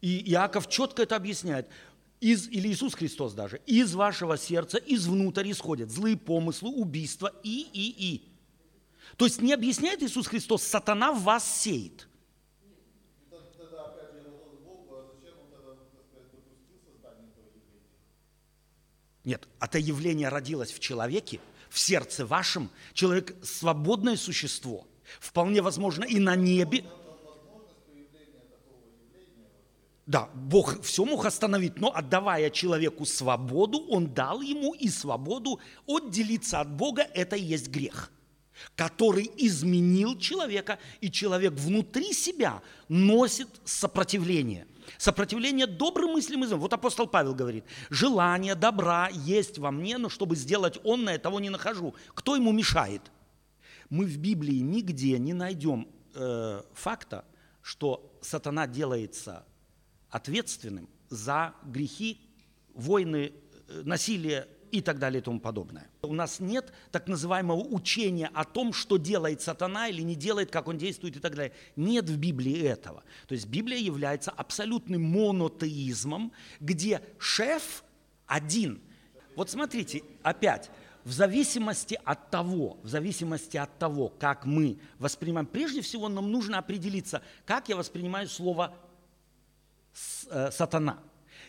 И 0.00 0.30
Иаков 0.30 0.68
четко 0.68 1.02
это 1.02 1.16
объясняет 1.16 1.68
из, 2.20 2.48
или 2.48 2.68
Иисус 2.68 2.94
Христос 2.94 3.32
даже, 3.32 3.60
из 3.66 3.94
вашего 3.94 4.36
сердца, 4.36 4.78
изнутрь 4.78 5.50
исходят 5.50 5.90
злые 5.90 6.16
помыслы, 6.16 6.70
убийства 6.70 7.32
и, 7.42 7.66
и, 7.72 8.12
и. 8.12 8.28
То 9.16 9.24
есть 9.24 9.40
не 9.40 9.52
объясняет 9.52 10.02
Иисус 10.02 10.26
Христос, 10.26 10.62
сатана 10.62 11.12
вас 11.12 11.44
сеет. 11.62 12.08
Нет, 19.24 19.46
это 19.60 19.78
явление 19.78 20.28
родилось 20.28 20.72
в 20.72 20.80
человеке, 20.80 21.40
в 21.68 21.78
сердце 21.78 22.24
вашем. 22.24 22.70
Человек– 22.94 23.34
свободное 23.42 24.16
существо. 24.16 24.86
Вполне 25.18 25.60
возможно 25.62 26.04
и 26.04 26.18
на 26.18 26.36
небе, 26.36 26.84
Да, 30.10 30.28
Бог 30.34 30.82
все 30.82 31.04
мог 31.04 31.24
остановить, 31.24 31.78
но 31.78 31.94
отдавая 31.94 32.50
человеку 32.50 33.04
свободу, 33.04 33.78
Он 33.88 34.12
дал 34.12 34.40
ему 34.40 34.74
и 34.74 34.88
свободу 34.88 35.60
отделиться 35.86 36.60
от 36.60 36.68
Бога, 36.68 37.06
это 37.14 37.36
и 37.36 37.44
есть 37.44 37.68
грех, 37.68 38.10
который 38.74 39.30
изменил 39.36 40.18
человека, 40.18 40.80
и 41.00 41.12
человек 41.12 41.52
внутри 41.52 42.12
себя 42.12 42.60
носит 42.88 43.48
сопротивление. 43.64 44.66
Сопротивление 44.98 45.66
добрым 45.66 46.12
мыслям 46.12 46.44
и 46.44 46.46
злым. 46.46 46.60
Вот 46.60 46.72
апостол 46.72 47.06
Павел 47.06 47.34
говорит, 47.34 47.64
желание 47.90 48.54
добра 48.54 49.08
есть 49.08 49.58
во 49.58 49.70
мне, 49.70 49.98
но 49.98 50.08
чтобы 50.08 50.36
сделать 50.36 50.78
он, 50.84 51.04
на 51.04 51.18
того 51.18 51.40
не 51.40 51.50
нахожу. 51.50 51.94
Кто 52.14 52.36
ему 52.36 52.52
мешает? 52.52 53.02
Мы 53.88 54.04
в 54.04 54.18
Библии 54.18 54.60
нигде 54.60 55.18
не 55.18 55.32
найдем 55.32 55.88
э, 56.14 56.62
факта, 56.74 57.24
что 57.62 58.18
сатана 58.22 58.66
делается 58.66 59.44
ответственным 60.10 60.88
за 61.08 61.54
грехи, 61.64 62.20
войны, 62.74 63.32
э, 63.68 63.82
насилие 63.84 64.46
и 64.72 64.80
так 64.80 64.98
далее 64.98 65.20
и 65.20 65.24
тому 65.24 65.40
подобное. 65.40 65.88
У 66.02 66.12
нас 66.12 66.40
нет 66.40 66.72
так 66.90 67.08
называемого 67.08 67.60
учения 67.60 68.30
о 68.32 68.44
том, 68.44 68.72
что 68.72 68.96
делает 68.96 69.42
сатана 69.42 69.88
или 69.88 70.02
не 70.02 70.14
делает, 70.14 70.50
как 70.50 70.68
он 70.68 70.78
действует 70.78 71.16
и 71.16 71.20
так 71.20 71.34
далее. 71.34 71.52
Нет 71.76 72.08
в 72.08 72.16
Библии 72.16 72.62
этого. 72.62 73.02
То 73.26 73.34
есть 73.34 73.46
Библия 73.46 73.78
является 73.78 74.30
абсолютным 74.30 75.02
монотеизмом, 75.02 76.32
где 76.60 77.02
шеф 77.18 77.84
один. 78.26 78.80
Вот 79.36 79.50
смотрите, 79.50 80.02
опять, 80.22 80.70
в 81.04 81.12
зависимости 81.12 81.98
от 82.04 82.30
того, 82.30 82.78
в 82.82 82.88
зависимости 82.88 83.56
от 83.56 83.78
того, 83.78 84.12
как 84.18 84.44
мы 84.44 84.78
воспринимаем, 84.98 85.46
прежде 85.46 85.80
всего 85.80 86.08
нам 86.08 86.30
нужно 86.30 86.58
определиться, 86.58 87.22
как 87.46 87.68
я 87.68 87.76
воспринимаю 87.76 88.28
слово 88.28 88.74
Э, 90.30 90.50
сатана. 90.50 90.98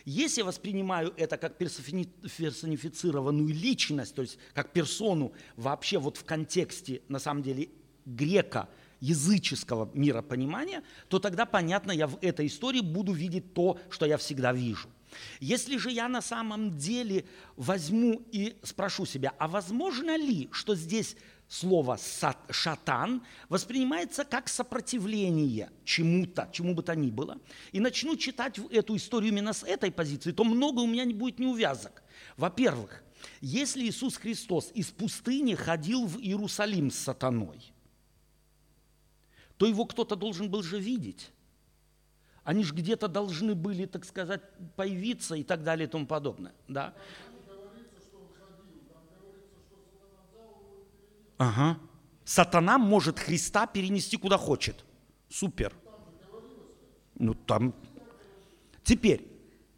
Если 0.04 0.40
я 0.40 0.44
воспринимаю 0.44 1.14
это 1.16 1.36
как 1.36 1.58
персонифицированную 1.58 3.48
личность, 3.48 4.14
то 4.14 4.22
есть 4.22 4.38
как 4.54 4.72
персону 4.72 5.32
вообще 5.56 5.98
вот 5.98 6.16
в 6.16 6.24
контексте, 6.24 7.02
на 7.08 7.18
самом 7.18 7.42
деле, 7.42 7.68
грека, 8.04 8.68
языческого 9.00 9.90
миропонимания, 9.94 10.82
то 11.08 11.18
тогда, 11.18 11.44
понятно, 11.44 11.90
я 11.90 12.06
в 12.06 12.18
этой 12.22 12.46
истории 12.46 12.80
буду 12.80 13.12
видеть 13.12 13.52
то, 13.52 13.78
что 13.90 14.06
я 14.06 14.16
всегда 14.16 14.52
вижу. 14.52 14.88
Если 15.40 15.76
же 15.76 15.90
я 15.90 16.08
на 16.08 16.22
самом 16.22 16.78
деле 16.78 17.24
возьму 17.56 18.22
и 18.32 18.56
спрошу 18.62 19.04
себя, 19.04 19.34
а 19.38 19.48
возможно 19.48 20.16
ли, 20.16 20.48
что 20.52 20.74
здесь 20.74 21.16
слово 21.52 21.98
«шатан» 22.50 23.22
воспринимается 23.50 24.24
как 24.24 24.48
сопротивление 24.48 25.70
чему-то, 25.84 26.48
чему 26.50 26.74
бы 26.74 26.82
то 26.82 26.96
ни 26.96 27.10
было, 27.10 27.38
и 27.72 27.80
начну 27.80 28.16
читать 28.16 28.58
эту 28.70 28.96
историю 28.96 29.32
именно 29.32 29.52
с 29.52 29.62
этой 29.62 29.92
позиции, 29.92 30.32
то 30.32 30.44
много 30.44 30.80
у 30.80 30.86
меня 30.86 31.04
не 31.04 31.12
будет 31.12 31.38
неувязок. 31.38 32.02
Во-первых, 32.38 33.02
Если 33.40 33.84
Иисус 33.84 34.16
Христос 34.16 34.70
из 34.74 34.90
пустыни 34.90 35.54
ходил 35.54 36.06
в 36.06 36.18
Иерусалим 36.18 36.90
с 36.90 36.96
сатаной, 36.96 37.72
то 39.56 39.66
его 39.66 39.84
кто-то 39.84 40.16
должен 40.16 40.50
был 40.50 40.62
же 40.62 40.80
видеть. 40.80 41.30
Они 42.42 42.64
же 42.64 42.74
где-то 42.74 43.06
должны 43.06 43.54
были, 43.54 43.86
так 43.86 44.04
сказать, 44.04 44.42
появиться 44.74 45.36
и 45.36 45.44
так 45.44 45.62
далее 45.62 45.86
и 45.86 45.90
тому 45.90 46.06
подобное. 46.06 46.52
Да? 46.66 46.94
Ага. 51.42 51.78
Сатана 52.24 52.78
может 52.78 53.18
Христа 53.18 53.66
перенести 53.66 54.16
куда 54.16 54.38
хочет. 54.38 54.84
Супер. 55.28 55.72
Ну 57.18 57.34
там. 57.34 57.74
Теперь, 58.84 59.26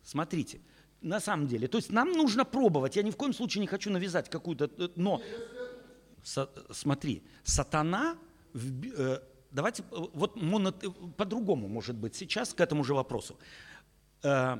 смотрите, 0.02 0.60
на 1.00 1.20
самом 1.20 1.46
деле, 1.46 1.68
то 1.68 1.78
есть 1.78 1.90
нам 1.90 2.12
нужно 2.12 2.44
пробовать. 2.44 2.96
Я 2.96 3.02
ни 3.02 3.10
в 3.10 3.16
коем 3.16 3.32
случае 3.32 3.60
не 3.60 3.66
хочу 3.66 3.90
навязать 3.90 4.28
какую-то, 4.28 4.70
э, 4.78 4.88
но 4.96 5.22
со, 6.22 6.48
смотри, 6.70 7.22
сатана, 7.44 8.16
в, 8.52 8.86
э, 8.98 9.20
давайте 9.50 9.82
э, 9.82 9.86
вот 10.12 10.36
моно, 10.36 10.70
э, 10.70 10.90
по-другому, 11.16 11.68
может 11.68 11.96
быть, 11.96 12.14
сейчас 12.14 12.54
к 12.54 12.60
этому 12.60 12.84
же 12.84 12.94
вопросу. 12.94 13.38
Э, 14.22 14.58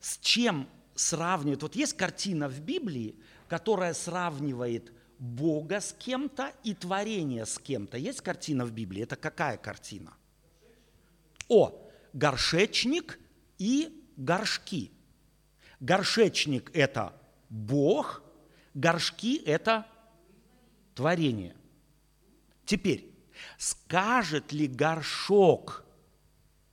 с 0.00 0.18
чем 0.18 0.68
сравнивают? 0.94 1.62
Вот 1.62 1.76
есть 1.76 1.96
картина 1.96 2.48
в 2.48 2.60
Библии, 2.60 3.14
которая 3.48 3.94
сравнивает 3.94 4.92
Бога 5.18 5.80
с 5.80 5.94
кем-то 5.98 6.52
и 6.62 6.74
творение 6.74 7.46
с 7.46 7.58
кем-то. 7.58 7.96
Есть 7.96 8.20
картина 8.20 8.64
в 8.64 8.72
Библии? 8.72 9.02
Это 9.02 9.16
какая 9.16 9.56
картина? 9.56 10.14
О, 11.48 11.72
горшечник 12.12 13.18
и 13.58 14.04
горшки. 14.16 14.90
Горшечник– 15.80 16.70
это 16.74 17.12
Бог, 17.48 18.22
горшки– 18.74 19.36
это 19.46 19.86
творение. 20.94 21.54
Теперь, 22.64 23.10
скажет 23.58 24.52
ли 24.52 24.66
горшок 24.66 25.84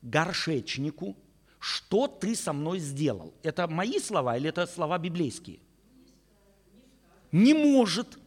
горшечнику, 0.01 1.17
что 1.59 2.07
ты 2.07 2.35
со 2.35 2.51
мной 2.51 2.79
сделал? 2.79 3.33
Это 3.43 3.67
мои 3.67 3.99
слова 3.99 4.37
или 4.37 4.49
это 4.49 4.65
слова 4.67 4.97
библейские? 4.97 5.59
Не 7.31 7.53
может. 7.53 8.19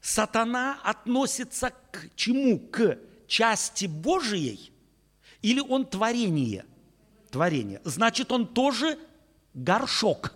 Сатана 0.00 0.78
относится 0.82 1.72
к 1.90 2.08
чему? 2.16 2.58
К 2.58 2.98
части 3.26 3.86
Божией 3.86 4.72
или 5.42 5.60
он 5.60 5.86
творение? 5.86 6.64
Творение. 7.30 7.80
Значит, 7.84 8.32
он 8.32 8.46
тоже 8.46 8.98
горшок. 9.54 10.34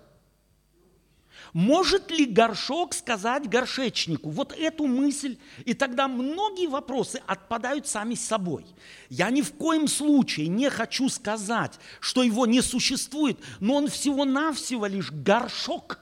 Может 1.52 2.11
ли 2.11 2.26
горшок 2.26 2.94
сказать 2.94 3.49
горшечнику 3.49 4.28
вот 4.28 4.52
эту 4.52 4.87
мысль? 4.87 5.38
И 5.64 5.73
тогда 5.73 6.09
многие 6.09 6.66
вопросы 6.66 7.23
отпадают 7.26 7.87
сами 7.87 8.16
собой. 8.16 8.66
Я 9.09 9.30
ни 9.30 9.40
в 9.40 9.52
коем 9.52 9.87
случае 9.87 10.49
не 10.49 10.68
хочу 10.68 11.09
сказать, 11.09 11.78
что 12.00 12.25
его 12.25 12.47
не 12.47 12.61
существует, 12.61 13.38
но 13.61 13.76
он 13.76 13.88
всего-навсего 13.88 14.87
лишь 14.87 15.12
горшок. 15.12 16.00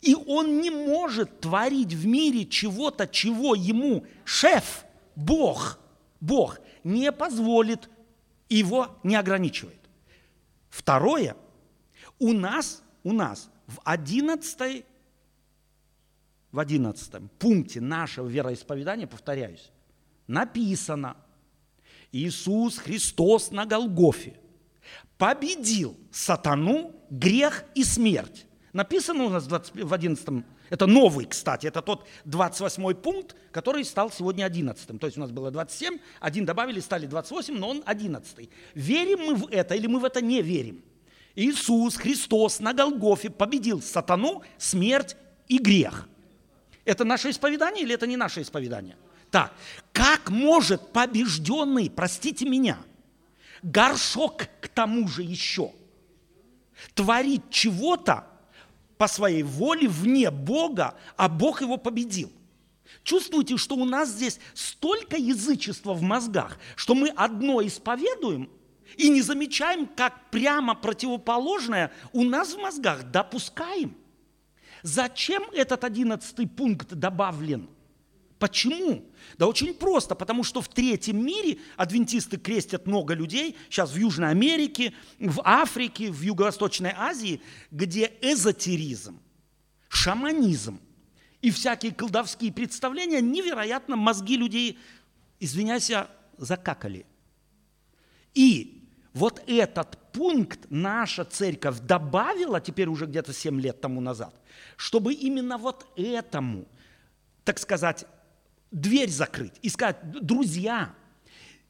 И 0.00 0.14
он 0.14 0.60
не 0.60 0.70
может 0.70 1.40
творить 1.40 1.92
в 1.92 2.06
мире 2.06 2.46
чего-то, 2.46 3.06
чего 3.06 3.54
ему 3.54 4.06
шеф, 4.24 4.84
Бог, 5.16 5.78
Бог 6.20 6.60
не 6.84 7.10
позволит, 7.10 7.90
его 8.48 8.98
не 9.02 9.16
ограничивает. 9.16 9.80
Второе– 10.70 11.36
у 12.18 12.32
нас, 12.32 12.82
у 13.04 13.12
нас 13.12 13.50
в 13.66 13.80
11, 13.84 14.84
в 16.50 16.58
11 16.58 17.30
пункте 17.38 17.80
нашего 17.80 18.26
вероисповедания, 18.26 19.06
повторяюсь, 19.06 19.70
написано, 20.26 21.16
Иисус 22.10 22.78
Христос 22.78 23.50
на 23.50 23.66
Голгофе 23.66 24.40
победил 25.18 25.96
сатану, 26.10 26.94
грех 27.10 27.64
и 27.74 27.84
смерть. 27.84 28.46
Написано 28.78 29.24
у 29.24 29.28
нас 29.28 29.48
в 29.48 29.92
11 29.92 30.44
это 30.70 30.86
новый, 30.86 31.26
кстати, 31.26 31.66
это 31.66 31.82
тот 31.82 32.06
28 32.26 32.94
пункт, 32.94 33.34
который 33.50 33.84
стал 33.84 34.12
сегодня 34.12 34.44
11. 34.44 35.00
То 35.00 35.06
есть 35.08 35.18
у 35.18 35.20
нас 35.20 35.32
было 35.32 35.50
27, 35.50 35.98
один 36.20 36.44
добавили, 36.44 36.78
стали 36.78 37.06
28, 37.06 37.58
но 37.58 37.70
он 37.70 37.82
11. 37.84 38.48
Верим 38.74 39.18
мы 39.26 39.34
в 39.34 39.48
это 39.50 39.74
или 39.74 39.88
мы 39.88 39.98
в 39.98 40.04
это 40.04 40.20
не 40.20 40.42
верим? 40.42 40.84
Иисус 41.34 41.96
Христос 41.96 42.60
на 42.60 42.72
Голгофе 42.72 43.30
победил 43.30 43.82
сатану, 43.82 44.44
смерть 44.58 45.16
и 45.48 45.58
грех. 45.58 46.08
Это 46.84 47.04
наше 47.04 47.30
исповедание 47.30 47.82
или 47.82 47.94
это 47.94 48.06
не 48.06 48.16
наше 48.16 48.42
исповедание? 48.42 48.96
Так, 49.32 49.52
как 49.92 50.30
может 50.30 50.92
побежденный, 50.92 51.90
простите 51.90 52.48
меня, 52.48 52.78
горшок 53.60 54.46
к 54.60 54.68
тому 54.68 55.08
же 55.08 55.22
еще, 55.24 55.72
творить 56.94 57.42
чего-то 57.50 58.37
по 58.98 59.08
своей 59.08 59.42
воле 59.42 59.88
вне 59.88 60.30
Бога, 60.30 60.94
а 61.16 61.28
Бог 61.28 61.62
его 61.62 61.76
победил? 61.76 62.30
Чувствуете, 63.02 63.56
что 63.56 63.76
у 63.76 63.84
нас 63.84 64.10
здесь 64.10 64.40
столько 64.54 65.16
язычества 65.16 65.94
в 65.94 66.02
мозгах, 66.02 66.58
что 66.76 66.94
мы 66.94 67.08
одно 67.08 67.64
исповедуем, 67.66 68.50
и 68.96 69.08
не 69.08 69.22
замечаем, 69.22 69.86
как 69.86 70.30
прямо 70.30 70.74
противоположное 70.74 71.92
у 72.12 72.24
нас 72.24 72.54
в 72.54 72.58
мозгах 72.58 73.04
допускаем. 73.10 73.96
Зачем 74.82 75.44
этот 75.52 75.84
одиннадцатый 75.84 76.46
пункт 76.46 76.94
добавлен? 76.94 77.68
Почему? 78.38 79.04
Да 79.36 79.46
очень 79.46 79.74
просто, 79.74 80.14
потому 80.14 80.44
что 80.44 80.60
в 80.60 80.68
третьем 80.68 81.24
мире 81.24 81.58
адвентисты 81.76 82.36
крестят 82.36 82.86
много 82.86 83.14
людей, 83.14 83.56
сейчас 83.68 83.92
в 83.92 83.96
Южной 83.96 84.30
Америке, 84.30 84.94
в 85.18 85.40
Африке, 85.44 86.10
в 86.10 86.20
Юго-Восточной 86.22 86.92
Азии, 86.96 87.40
где 87.70 88.12
эзотеризм, 88.20 89.20
шаманизм 89.88 90.80
и 91.42 91.50
всякие 91.50 91.92
колдовские 91.92 92.52
представления 92.52 93.20
невероятно 93.20 93.96
мозги 93.96 94.36
людей, 94.36 94.78
извиняюсь, 95.40 95.90
закакали. 96.36 97.06
И 98.34 98.84
вот 99.14 99.42
этот 99.48 99.98
пункт 100.12 100.66
наша 100.70 101.24
церковь 101.24 101.80
добавила 101.80 102.60
теперь 102.60 102.88
уже 102.88 103.06
где-то 103.06 103.32
7 103.32 103.60
лет 103.60 103.80
тому 103.80 104.00
назад, 104.00 104.34
чтобы 104.76 105.12
именно 105.12 105.58
вот 105.58 105.86
этому, 105.96 106.66
так 107.42 107.58
сказать, 107.58 108.06
дверь 108.70 109.10
закрыть 109.10 109.54
и 109.62 109.68
сказать, 109.68 109.98
друзья, 110.20 110.94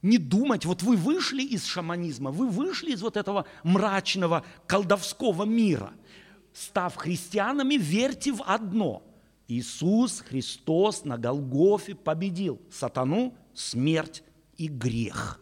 не 0.02 0.18
думать, 0.18 0.64
вот 0.64 0.82
вы 0.82 0.96
вышли 0.96 1.42
из 1.42 1.64
шаманизма, 1.64 2.30
вы 2.30 2.48
вышли 2.48 2.92
из 2.92 3.02
вот 3.02 3.16
этого 3.16 3.46
мрачного 3.64 4.44
колдовского 4.66 5.44
мира. 5.44 5.92
Став 6.52 6.94
христианами, 6.96 7.74
верьте 7.74 8.32
в 8.32 8.42
одно. 8.42 9.02
Иисус 9.48 10.20
Христос 10.20 11.04
на 11.04 11.16
Голгофе 11.16 11.94
победил 11.94 12.60
сатану, 12.70 13.34
смерть 13.54 14.22
и 14.56 14.68
грех. 14.68 15.40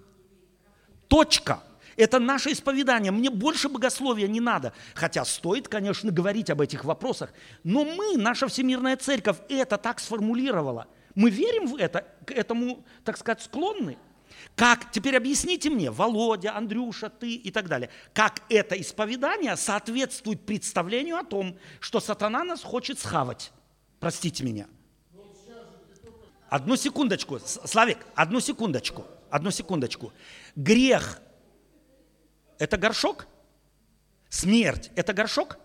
Точка. 1.09 1.63
Это 1.97 2.19
наше 2.19 2.53
исповедание. 2.53 3.11
Мне 3.11 3.31
больше 3.31 3.69
богословия 3.69 4.29
не 4.29 4.41
надо. 4.41 4.75
Хотя 4.95 5.25
стоит, 5.25 5.67
конечно, 5.69 6.13
говорить 6.13 6.51
об 6.51 6.61
этих 6.61 6.85
вопросах. 6.85 7.33
Но 7.65 7.85
мы, 7.85 8.19
наша 8.19 8.49
Всемирная 8.49 8.97
Церковь, 8.97 9.39
это 9.49 9.79
так 9.79 9.99
сформулировала. 9.99 10.89
Мы 11.17 11.31
верим 11.31 11.67
в 11.67 11.77
это, 11.77 12.07
к 12.25 12.31
этому, 12.31 12.85
так 13.03 13.17
сказать, 13.17 13.43
склонны. 13.43 13.99
Как, 14.55 14.93
теперь 14.93 15.17
объясните 15.17 15.71
мне, 15.71 15.91
Володя, 15.91 16.55
Андрюша, 16.55 17.09
ты 17.09 17.35
и 17.35 17.51
так 17.51 17.69
далее, 17.69 17.91
как 18.13 18.43
это 18.51 18.79
исповедание 18.81 19.57
соответствует 19.57 20.45
представлению 20.45 21.17
о 21.17 21.25
том, 21.25 21.59
что 21.81 22.01
сатана 22.01 22.45
нас 22.45 22.63
хочет 22.63 22.99
схавать. 22.99 23.51
Простите 23.99 24.45
меня. 24.45 24.69
Одну 26.49 26.77
секундочку, 26.77 27.41
Славик, 27.41 27.99
одну 28.15 28.41
секундочку, 28.41 29.05
одну 29.31 29.51
секундочку. 29.51 30.13
Грех 30.55 31.21
это 32.59 32.77
горшок? 32.77 33.27
Смерть– 34.29 34.91
это 34.97 35.13
горшок? 35.13 35.59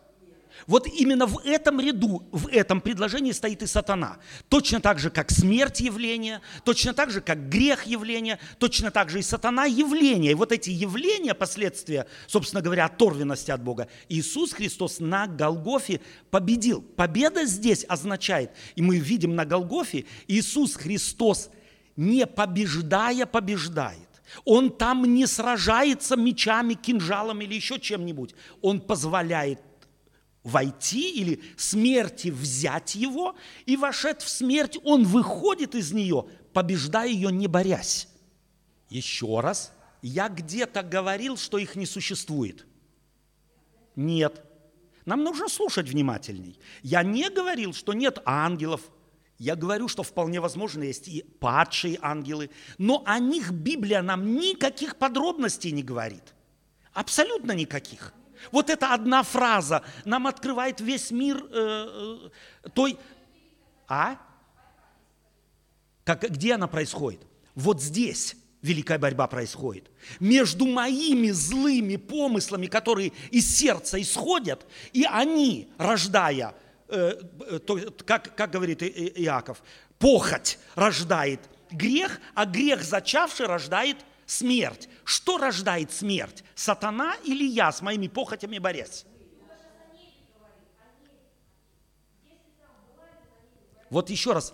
Вот 0.67 0.87
именно 0.87 1.25
в 1.25 1.39
этом 1.45 1.79
ряду, 1.79 2.23
в 2.31 2.47
этом 2.47 2.81
предложении 2.81 3.31
стоит 3.31 3.63
и 3.63 3.67
сатана. 3.67 4.17
Точно 4.49 4.79
так 4.79 4.99
же, 4.99 5.09
как 5.09 5.31
смерть 5.31 5.81
явление, 5.81 6.41
точно 6.63 6.93
так 6.93 7.11
же, 7.11 7.21
как 7.21 7.49
грех 7.49 7.85
явление, 7.85 8.39
точно 8.59 8.91
так 8.91 9.09
же 9.09 9.19
и 9.19 9.23
сатана 9.23 9.65
явление. 9.65 10.31
И 10.31 10.35
вот 10.35 10.51
эти 10.51 10.69
явления, 10.69 11.33
последствия, 11.33 12.07
собственно 12.27 12.61
говоря, 12.61 12.85
оторвенности 12.85 13.51
от 13.51 13.63
Бога, 13.63 13.87
Иисус 14.09 14.53
Христос 14.53 14.99
на 14.99 15.27
Голгофе 15.27 16.01
победил. 16.29 16.81
Победа 16.81 17.45
здесь 17.45 17.85
означает, 17.87 18.51
и 18.75 18.81
мы 18.81 18.97
видим 18.97 19.35
на 19.35 19.45
Голгофе, 19.45 20.05
Иисус 20.27 20.75
Христос, 20.75 21.49
не 21.95 22.25
побеждая, 22.25 23.25
побеждает. 23.25 23.99
Он 24.45 24.69
там 24.69 25.03
не 25.13 25.25
сражается 25.27 26.15
мечами, 26.15 26.73
кинжалом 26.73 27.41
или 27.41 27.53
еще 27.53 27.79
чем-нибудь. 27.79 28.33
Он 28.61 28.79
позволяет 28.79 29.59
войти 30.43 31.11
или 31.11 31.41
смерти 31.57 32.29
взять 32.29 32.95
его, 32.95 33.35
и 33.65 33.77
вошед 33.77 34.21
в 34.21 34.29
смерть, 34.29 34.77
он 34.83 35.03
выходит 35.03 35.75
из 35.75 35.91
нее, 35.91 36.25
побеждая 36.53 37.07
ее, 37.07 37.31
не 37.31 37.47
борясь. 37.47 38.07
Еще 38.89 39.39
раз, 39.39 39.73
я 40.01 40.29
где-то 40.29 40.83
говорил, 40.83 41.37
что 41.37 41.57
их 41.57 41.75
не 41.75 41.85
существует. 41.85 42.65
Нет. 43.95 44.43
Нам 45.05 45.23
нужно 45.23 45.47
слушать 45.47 45.87
внимательней. 45.87 46.59
Я 46.81 47.03
не 47.03 47.29
говорил, 47.29 47.73
что 47.73 47.93
нет 47.93 48.19
ангелов. 48.25 48.81
Я 49.37 49.55
говорю, 49.55 49.87
что 49.87 50.03
вполне 50.03 50.39
возможно 50.39 50.83
есть 50.83 51.07
и 51.07 51.23
падшие 51.39 51.97
ангелы. 52.01 52.51
Но 52.77 53.03
о 53.05 53.17
них 53.19 53.51
Библия 53.51 54.01
нам 54.01 54.35
никаких 54.35 54.97
подробностей 54.97 55.71
не 55.71 55.81
говорит. 55.81 56.35
Абсолютно 56.93 57.53
никаких. 57.53 58.13
Вот 58.51 58.69
эта 58.69 58.93
одна 58.93 59.23
фраза 59.23 59.83
нам 60.05 60.27
открывает 60.27 60.81
весь 60.81 61.11
мир 61.11 61.45
э, 61.51 62.29
э, 62.63 62.69
той... 62.69 62.97
А? 63.87 64.17
Как, 66.03 66.21
где 66.21 66.53
она 66.55 66.67
происходит? 66.67 67.21
Вот 67.55 67.81
здесь 67.81 68.35
великая 68.61 68.97
борьба 68.97 69.27
происходит. 69.27 69.89
Между 70.19 70.65
моими 70.65 71.31
злыми 71.31 71.95
помыслами, 71.97 72.67
которые 72.67 73.11
из 73.31 73.55
сердца 73.55 74.01
исходят, 74.01 74.65
и 74.93 75.03
они, 75.03 75.71
рождая, 75.77 76.55
э, 76.87 77.13
э 77.49 77.59
то, 77.59 77.79
как, 78.05 78.35
как 78.35 78.51
говорит 78.51 78.83
Иаков, 78.83 79.61
похоть 79.99 80.57
рождает 80.75 81.41
грех, 81.71 82.19
а 82.33 82.45
грех 82.45 82.83
зачавший 82.83 83.45
рождает 83.45 83.97
смерть. 84.31 84.87
Что 85.03 85.37
рождает 85.37 85.91
смерть? 85.91 86.43
Сатана 86.55 87.15
или 87.23 87.43
я 87.43 87.71
с 87.71 87.81
моими 87.81 88.07
похотями 88.07 88.57
борясь? 88.59 89.05
Вот 93.89 94.09
еще 94.09 94.31
раз. 94.31 94.53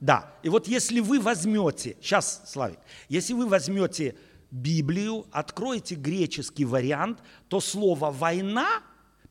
Да, 0.00 0.32
и 0.42 0.48
вот 0.48 0.68
если 0.68 1.00
вы 1.00 1.18
возьмете, 1.18 1.96
сейчас, 2.00 2.42
Славик, 2.46 2.78
если 3.08 3.32
вы 3.32 3.46
возьмете 3.48 4.16
Библию, 4.50 5.26
откроете 5.32 5.94
греческий 5.94 6.64
вариант, 6.64 7.20
то 7.48 7.60
слово 7.60 8.10
«война» 8.10 8.82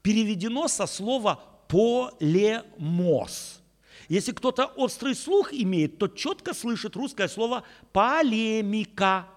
переведено 0.01 0.67
со 0.67 0.87
слова 0.87 1.39
«полемос». 1.67 3.61
Если 4.09 4.31
кто-то 4.31 4.65
острый 4.65 5.15
слух 5.15 5.53
имеет, 5.53 5.97
то 5.97 6.07
четко 6.07 6.53
слышит 6.53 6.95
русское 6.95 7.27
слово 7.27 7.63
полемика. 7.91 9.27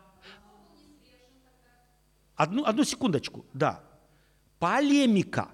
Одну, 2.36 2.64
одну 2.64 2.84
секундочку, 2.84 3.44
да. 3.52 3.82
Полемика. 4.58 5.48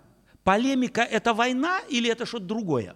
Полемика– 0.45 1.03
это 1.03 1.33
война 1.33 1.81
или 1.89 2.11
это 2.11 2.27
что-то 2.27 2.45
другое? 2.45 2.95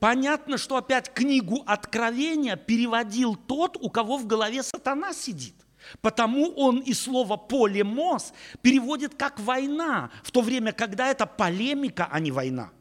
Понятно, 0.00 0.58
что 0.58 0.76
опять 0.76 1.14
книгу 1.14 1.62
Откровения 1.66 2.56
переводил 2.56 3.36
тот, 3.36 3.76
у 3.80 3.88
кого 3.88 4.18
в 4.18 4.26
голове 4.26 4.62
сатана 4.62 5.14
сидит. 5.14 5.54
Потому 6.02 6.52
он 6.56 6.80
и 6.80 6.92
слово 6.92 7.36
«полемос» 7.38 8.34
переводит 8.60 9.14
как 9.14 9.40
«война», 9.40 10.10
в 10.22 10.30
то 10.30 10.42
время, 10.42 10.72
когда 10.72 11.08
это 11.08 11.24
полемика, 11.24 12.06
а 12.10 12.20
не 12.20 12.32
война– 12.32 12.70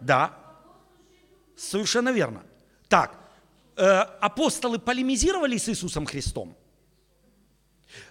Да. 0.00 0.36
Совершенно 1.56 2.10
верно. 2.10 2.42
Так, 2.88 3.18
э, 3.76 3.82
апостолы 3.82 4.78
полемизировали 4.78 5.56
с 5.56 5.68
Иисусом 5.68 6.06
Христом? 6.06 6.56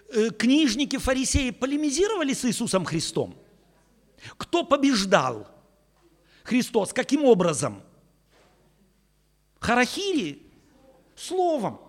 Э, 0.08 0.30
книжники, 0.30 0.98
фарисеи 0.98 1.50
полемизировали 1.50 2.32
с 2.32 2.44
Иисусом 2.44 2.84
Христом? 2.84 3.36
Кто 4.36 4.64
побеждал? 4.64 5.46
Христос. 6.44 6.92
Каким 6.92 7.24
образом? 7.24 7.82
Харахири? 9.58 10.42
Словом. 11.16 11.80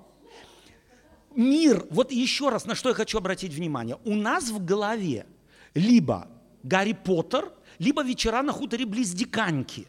Мир, 1.36 1.86
вот 1.92 2.12
еще 2.12 2.50
раз, 2.50 2.66
на 2.66 2.74
что 2.74 2.90
я 2.90 2.96
хочу 2.96 3.20
обратить 3.20 3.54
внимание. 3.54 4.00
У 4.06 4.16
нас 4.16 4.50
в 4.50 4.64
голове 4.64 5.28
либо 5.76 6.28
Гарри 6.64 6.94
Поттер, 6.94 7.52
либо 7.80 8.04
вечера 8.04 8.42
на 8.42 8.52
хуторе 8.52 8.86
близ 8.86 9.12
Диканьки. 9.12 9.88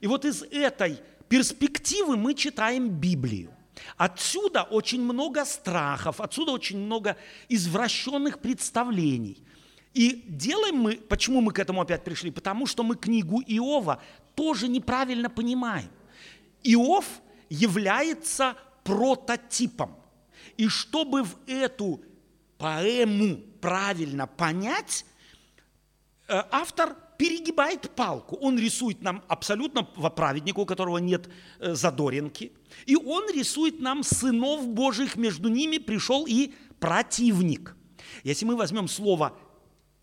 И 0.00 0.06
вот 0.06 0.24
из 0.24 0.42
этой 0.42 1.00
перспективы 1.28 2.16
мы 2.16 2.34
читаем 2.34 2.88
Библию. 2.88 3.50
Отсюда 3.96 4.62
очень 4.62 5.02
много 5.02 5.44
страхов, 5.44 6.20
отсюда 6.20 6.52
очень 6.52 6.78
много 6.78 7.16
извращенных 7.48 8.40
представлений. 8.40 9.42
И 9.94 10.24
делаем 10.28 10.76
мы, 10.76 10.96
почему 10.96 11.40
мы 11.40 11.52
к 11.52 11.58
этому 11.58 11.80
опять 11.80 12.04
пришли? 12.04 12.30
Потому 12.30 12.66
что 12.66 12.82
мы 12.82 12.96
книгу 12.96 13.40
Иова 13.40 14.02
тоже 14.34 14.68
неправильно 14.68 15.28
понимаем. 15.28 15.90
Иов 16.62 17.06
является 17.48 18.56
прототипом. 18.84 19.96
И 20.56 20.68
чтобы 20.68 21.24
в 21.24 21.36
эту 21.46 22.02
поэму 22.58 23.38
правильно 23.60 24.26
понять, 24.26 25.04
э, 26.28 26.42
автор 26.50 26.96
перегибает 27.20 27.90
палку. 27.90 28.36
Он 28.36 28.58
рисует 28.58 29.02
нам 29.02 29.22
абсолютно 29.28 29.82
праведника, 29.82 30.60
у 30.60 30.64
которого 30.64 30.96
нет 30.96 31.28
э, 31.58 31.74
задоринки. 31.74 32.50
И 32.86 32.96
он 32.96 33.30
рисует 33.30 33.78
нам 33.78 34.02
сынов 34.02 34.66
Божьих, 34.66 35.16
между 35.16 35.50
ними 35.50 35.76
пришел 35.76 36.24
и 36.26 36.54
противник. 36.78 37.76
Если 38.24 38.46
мы 38.46 38.56
возьмем 38.56 38.88
слово 38.88 39.36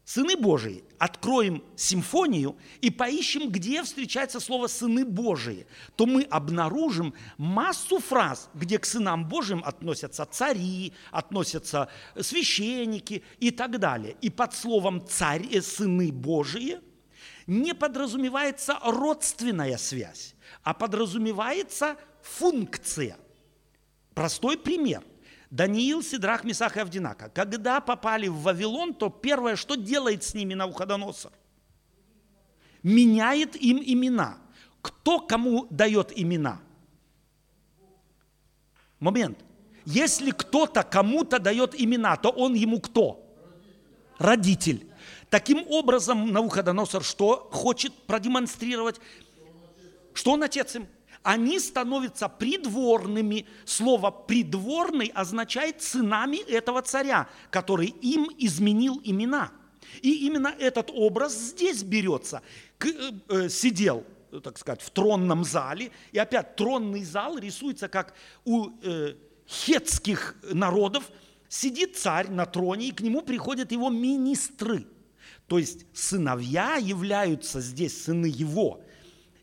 «сыны 0.05 0.37
Божии», 0.37 0.83
откроем 0.99 1.63
симфонию 1.75 2.55
и 2.81 2.91
поищем, 2.91 3.49
где 3.49 3.81
встречается 3.81 4.39
слово 4.39 4.67
«сыны 4.67 5.03
Божии», 5.03 5.65
то 5.95 6.05
мы 6.05 6.21
обнаружим 6.21 7.15
массу 7.39 7.97
фраз, 7.97 8.47
где 8.53 8.77
к 8.77 8.85
сынам 8.85 9.27
Божьим 9.27 9.63
относятся 9.65 10.23
цари, 10.25 10.93
относятся 11.09 11.89
священники 12.19 13.23
и 13.39 13.49
так 13.49 13.79
далее. 13.79 14.15
И 14.21 14.29
под 14.29 14.53
словом 14.53 15.03
«царь» 15.07 15.47
и 15.49 15.61
«сыны 15.61 16.11
Божии» 16.11 16.77
не 17.47 17.73
подразумевается 17.73 18.77
родственная 18.83 19.77
связь, 19.77 20.35
а 20.63 20.73
подразумевается 20.73 21.95
функция. 22.21 23.17
Простой 24.13 24.57
пример. 24.57 25.03
Даниил, 25.49 26.03
Сидрах, 26.03 26.43
Месах 26.43 26.75
и 26.75 26.81
Авдинака. 26.81 27.29
Когда 27.29 27.79
попали 27.79 28.27
в 28.27 28.41
Вавилон, 28.41 28.93
то 28.93 29.09
первое, 29.09 29.55
что 29.55 29.75
делает 29.75 30.23
с 30.23 30.33
ними 30.33 30.53
Навуходоносор? 30.53 31.31
Меняет 32.83 33.55
им 33.55 33.81
имена. 33.83 34.39
Кто 34.81 35.21
кому 35.21 35.67
дает 35.69 36.11
имена? 36.17 36.59
Момент. 38.99 39.39
Если 39.85 40.31
кто-то 40.31 40.83
кому-то 40.83 41.39
дает 41.39 41.79
имена, 41.79 42.17
то 42.17 42.29
он 42.29 42.53
ему 42.55 42.81
кто? 42.81 43.23
Родитель. 44.17 44.85
Таким 45.29 45.65
образом, 45.67 46.31
Навуходоносор 46.31 47.03
что 47.03 47.49
хочет 47.51 47.93
продемонстрировать? 47.93 49.01
Что 50.13 50.31
он 50.31 50.43
отец 50.43 50.75
им? 50.75 50.87
Они 51.21 51.59
становятся 51.59 52.29
придворными. 52.29 53.45
Слово 53.65 54.11
«придворный» 54.11 55.07
означает 55.07 55.81
сынами 55.81 56.37
этого 56.49 56.81
царя, 56.81 57.27
который 57.49 57.87
им 57.87 58.29
изменил 58.37 59.01
имена. 59.03 59.51
И 60.01 60.25
именно 60.25 60.55
этот 60.57 60.89
образ 60.93 61.33
здесь 61.33 61.83
берется. 61.83 62.41
Э, 62.79 62.87
э, 63.27 63.49
сидел, 63.49 64.05
так 64.41 64.57
сказать, 64.57 64.81
в 64.81 64.89
тронном 64.91 65.43
зале. 65.43 65.91
И 66.13 66.17
опять 66.17 66.55
тронный 66.55 67.03
зал 67.03 67.37
рисуется 67.37 67.89
как 67.89 68.13
у 68.45 68.69
э, 68.81 69.15
хетских 69.45 70.35
народов. 70.43 71.11
Сидит 71.49 71.97
царь 71.97 72.29
на 72.29 72.45
троне, 72.45 72.87
и 72.87 72.91
к 72.91 73.01
нему 73.01 73.21
приходят 73.21 73.73
его 73.73 73.89
министры– 73.89 74.87
то 75.47 75.57
есть 75.57 75.85
сыновья 75.93 76.75
являются 76.75 77.61
здесь 77.61 78.03
сыны 78.03 78.27
его, 78.27 78.81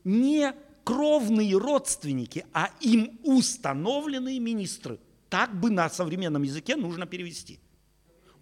не 0.04 0.54
кровные 0.84 1.56
родственники, 1.56 2.44
а 2.52 2.70
им 2.80 3.18
установленные 3.22 4.38
министры. 4.38 5.00
Так 5.30 5.58
бы 5.58 5.70
на 5.70 5.88
современном 5.88 6.42
языке 6.42 6.76
нужно 6.76 7.06
перевести. 7.06 7.58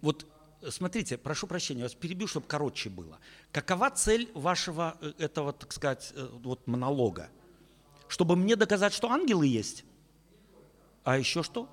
Вот 0.01 0.27
смотрите, 0.69 1.17
прошу 1.17 1.47
прощения, 1.47 1.83
вас 1.83 1.95
перебью, 1.95 2.27
чтобы 2.27 2.45
короче 2.47 2.89
было. 2.89 3.19
Какова 3.51 3.89
цель 3.89 4.29
вашего 4.33 4.97
э, 5.01 5.13
этого, 5.17 5.53
так 5.53 5.71
сказать, 5.71 6.11
э, 6.15 6.27
вот 6.43 6.67
монолога? 6.67 7.29
Чтобы 8.09 8.35
мне 8.35 8.55
доказать, 8.55 8.93
что 8.93 9.09
ангелы 9.09 9.47
есть? 9.47 9.85
А 11.03 11.17
еще 11.17 11.43
что? 11.43 11.69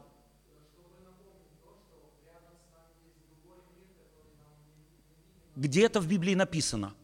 Где 5.60 5.84
это 5.84 6.00
в 6.00 6.06
Библии 6.06 6.34
написано? 6.34 6.94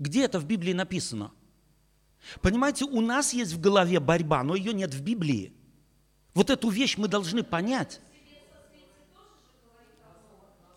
Где 0.00 0.24
это 0.24 0.40
в 0.40 0.44
Библии 0.44 0.72
написано? 0.72 1.30
Понимаете, 2.42 2.84
у 2.84 3.00
нас 3.00 3.32
есть 3.32 3.52
в 3.52 3.60
голове 3.60 4.00
борьба, 4.00 4.42
но 4.42 4.56
ее 4.56 4.72
нет 4.72 4.92
в 4.92 5.00
Библии. 5.00 5.52
Вот 6.34 6.50
эту 6.50 6.68
вещь 6.68 6.96
мы 6.96 7.06
должны 7.06 7.44
понять. 7.44 8.00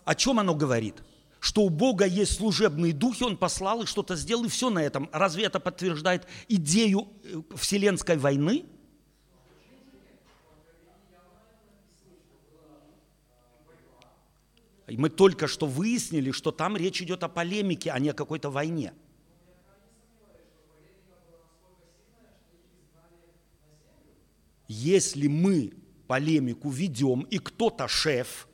о 0.06 0.14
чем 0.14 0.40
оно 0.40 0.54
говорит? 0.54 1.02
Что 1.40 1.64
у 1.64 1.70
Бога 1.70 2.06
есть 2.06 2.38
служебные 2.38 2.94
духи, 2.94 3.24
Он 3.24 3.36
послал 3.36 3.82
и 3.82 3.88
что-то 3.88 4.16
сделал, 4.16 4.46
и 4.46 4.50
все 4.50 4.70
на 4.70 4.84
этом. 4.84 5.10
Разве 5.12 5.46
это 5.46 5.60
подтверждает 5.60 6.28
идею 6.48 7.08
э, 7.24 7.42
Вселенской 7.56 8.18
войны? 8.18 8.66
Мы 14.98 15.10
только 15.10 15.48
что 15.48 15.66
выяснили, 15.66 16.32
что 16.32 16.52
там 16.52 16.76
речь 16.76 17.02
идет 17.02 17.24
о 17.24 17.30
полемике, 17.30 17.92
а 17.92 18.00
не 18.00 18.10
о 18.10 18.14
какой-то 18.14 18.50
войне. 18.50 18.94
Если 24.68 25.28
мы 25.28 25.74
полемику 26.08 26.70
ведем, 26.70 27.22
и 27.22 27.38
кто-то 27.38 27.88
шеф, 27.88 28.48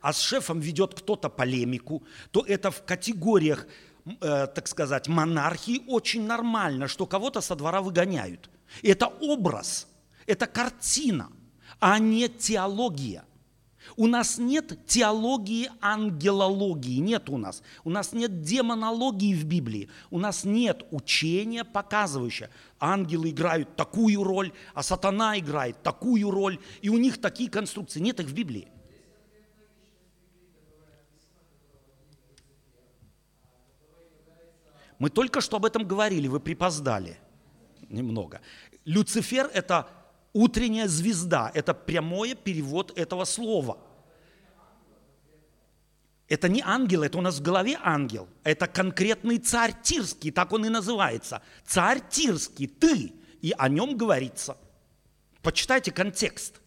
а 0.00 0.12
с 0.12 0.20
шефом 0.20 0.60
ведет 0.60 0.94
кто-то 0.94 1.28
полемику, 1.28 2.02
то 2.30 2.44
это 2.46 2.70
в 2.70 2.84
категориях, 2.84 3.66
э, 4.04 4.46
так 4.46 4.66
сказать, 4.66 5.08
монархии 5.08 5.82
очень 5.86 6.26
нормально, 6.26 6.88
что 6.88 7.06
кого-то 7.06 7.40
со 7.40 7.54
двора 7.54 7.80
выгоняют. 7.80 8.50
Это 8.82 9.06
образ, 9.06 9.88
это 10.26 10.46
картина, 10.46 11.30
а 11.80 11.98
не 11.98 12.28
теология– 12.28 13.24
у 13.96 14.06
нас 14.06 14.38
нет 14.38 14.86
теологии 14.86 15.70
ангелологии, 15.80 16.98
нет 16.98 17.28
у 17.28 17.36
нас. 17.36 17.62
У 17.84 17.90
нас 17.90 18.12
нет 18.12 18.42
демонологии 18.42 19.34
в 19.34 19.44
Библии. 19.44 19.90
У 20.10 20.18
нас 20.18 20.44
нет 20.44 20.84
учения, 20.90 21.64
показывающего, 21.64 22.48
ангелы 22.78 23.30
играют 23.30 23.76
такую 23.76 24.22
роль, 24.22 24.52
а 24.74 24.82
сатана 24.82 25.38
играет 25.38 25.82
такую 25.82 26.30
роль, 26.30 26.58
и 26.80 26.88
у 26.88 26.98
них 26.98 27.20
такие 27.20 27.50
конструкции. 27.50 28.00
Нет 28.00 28.20
их 28.20 28.26
в 28.26 28.34
Библии. 28.34 28.68
Мы 34.98 35.10
только 35.10 35.40
что 35.40 35.56
об 35.56 35.64
этом 35.64 35.86
говорили, 35.86 36.28
вы 36.28 36.38
припоздали 36.38 37.18
немного. 37.88 38.40
Люцифер– 38.84 39.50
это 39.54 39.88
Утренняя 40.32 40.88
звезда– 40.88 41.50
это 41.54 41.74
прямой 41.74 42.34
перевод 42.34 42.96
этого 42.98 43.24
слова. 43.24 43.78
Это 46.28 46.48
не 46.48 46.62
ангел, 46.62 47.02
это 47.02 47.18
у 47.18 47.20
нас 47.20 47.38
в 47.38 47.42
голове 47.42 47.78
ангел. 47.82 48.26
Это 48.42 48.66
конкретный 48.66 49.38
царь 49.38 49.74
Тирский, 49.82 50.30
так 50.30 50.52
он 50.52 50.64
и 50.64 50.70
называется. 50.70 51.42
Царь 51.66 52.00
Тирский, 52.08 52.66
ты, 52.66 53.12
и 53.42 53.52
о 53.58 53.68
нем 53.68 53.98
говорится. 53.98 54.56
Почитайте 55.42 55.92
контекст. 55.92 56.62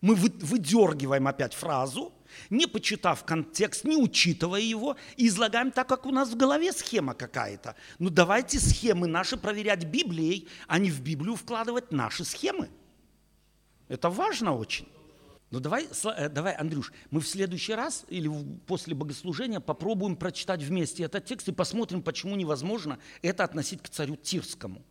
Мы 0.00 0.14
выдергиваем 0.14 1.26
опять 1.26 1.54
фразу, 1.54 2.12
не 2.50 2.68
почитав 2.68 3.24
контекст, 3.24 3.82
не 3.82 3.96
учитывая 3.96 4.60
его, 4.60 4.96
и 5.16 5.26
излагаем 5.26 5.72
так, 5.72 5.88
как 5.88 6.06
у 6.06 6.12
нас 6.12 6.28
в 6.28 6.36
голове 6.36 6.72
схема 6.72 7.14
какая-то. 7.14 7.74
Ну 7.98 8.10
давайте 8.10 8.60
схемы 8.60 9.08
наши 9.08 9.36
проверять 9.36 9.84
Библией, 9.84 10.46
а 10.68 10.78
не 10.78 10.92
в 10.92 11.00
Библию 11.00 11.34
вкладывать 11.34 11.90
наши 11.90 12.24
схемы. 12.24 12.68
Это 13.88 14.10
важно 14.10 14.54
очень. 14.54 14.88
Ну 15.50 15.60
давай, 15.60 15.88
э, 16.16 16.28
давай, 16.28 16.54
Андрюш, 16.54 16.92
мы 17.10 17.20
в 17.20 17.26
следующий 17.26 17.72
раз 17.72 18.04
или 18.08 18.30
после 18.66 18.94
богослужения 18.94 19.60
попробуем 19.60 20.14
прочитать 20.14 20.62
вместе 20.62 21.04
этот 21.04 21.24
текст 21.24 21.48
и 21.48 21.52
посмотрим, 21.52 22.02
почему 22.02 22.36
невозможно 22.36 22.98
это 23.22 23.44
относить 23.44 23.82
к 23.82 23.88
царю 23.88 24.16
Тирскому. 24.16 24.82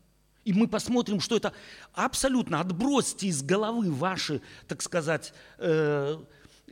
И 0.45 0.53
мы 0.53 0.67
посмотрим, 0.67 1.19
что 1.19 1.35
это 1.35 1.53
абсолютно 1.93 2.59
отбросьте 2.59 3.27
из 3.27 3.43
головы 3.43 3.91
ваши, 3.91 4.41
так 4.67 4.81
сказать, 4.81 5.33
э, 5.59 6.17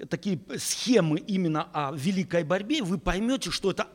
такие 0.10 0.40
схемы 0.58 1.20
именно 1.20 1.70
о 1.72 1.92
великой 1.94 2.44
борьбе, 2.44 2.82
вы 2.82 2.98
поймете, 2.98 3.52
что 3.52 3.70
это 3.70 3.88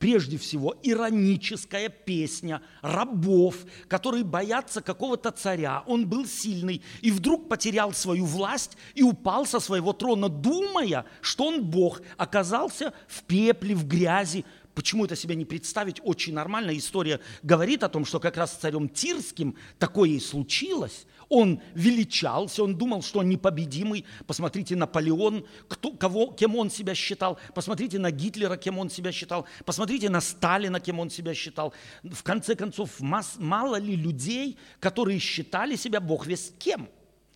прежде 0.00 0.38
всего 0.38 0.74
ироническая 0.82 1.90
песня 1.90 2.62
рабов, 2.80 3.54
которые 3.86 4.24
боятся 4.24 4.80
какого-то 4.80 5.30
царя. 5.30 5.84
Он 5.86 6.08
был 6.08 6.26
сильный 6.26 6.82
и 7.02 7.10
вдруг 7.10 7.48
потерял 7.48 7.92
свою 7.92 8.24
власть 8.24 8.76
и 8.94 9.02
упал 9.02 9.44
со 9.44 9.60
своего 9.60 9.92
трона, 9.92 10.30
думая, 10.30 11.04
что 11.20 11.44
он 11.44 11.62
Бог, 11.64 12.00
оказался 12.16 12.94
в 13.06 13.22
пепле, 13.24 13.74
в 13.74 13.86
грязи, 13.86 14.46
Почему 14.74 15.04
это 15.04 15.16
себе 15.16 15.34
не 15.34 15.44
представить? 15.44 16.00
Очень 16.04 16.34
нормально. 16.34 16.76
История 16.76 17.20
говорит 17.42 17.82
о 17.82 17.88
том, 17.88 18.04
что 18.04 18.20
как 18.20 18.36
раз 18.36 18.52
с 18.52 18.56
царем 18.56 18.88
Тирским 18.88 19.56
такое 19.78 20.10
и 20.10 20.20
случилось. 20.20 21.06
Он 21.28 21.60
величался, 21.74 22.64
он 22.64 22.76
думал, 22.76 23.02
что 23.02 23.20
он 23.20 23.28
непобедимый. 23.28 24.04
Посмотрите 24.26 24.74
Наполеон, 24.74 25.44
кто, 25.68 25.92
кого, 25.92 26.32
кем 26.32 26.56
он 26.56 26.70
себя 26.70 26.94
считал. 26.94 27.38
Посмотрите 27.54 27.98
на 27.98 28.10
Гитлера, 28.10 28.56
кем 28.56 28.78
он 28.78 28.90
себя 28.90 29.12
считал. 29.12 29.46
Посмотрите 29.64 30.08
на 30.08 30.20
Сталина, 30.20 30.80
кем 30.80 30.98
он 30.98 31.08
себя 31.08 31.34
считал. 31.34 31.72
В 32.02 32.22
конце 32.24 32.56
концов, 32.56 32.98
масс, 33.00 33.36
мало 33.38 33.76
ли 33.76 33.94
людей, 33.94 34.58
которые 34.80 35.20
считали 35.20 35.76
себя 35.76 36.00
Бог 36.00 36.26
весь 36.26 36.52
кем 36.58 36.88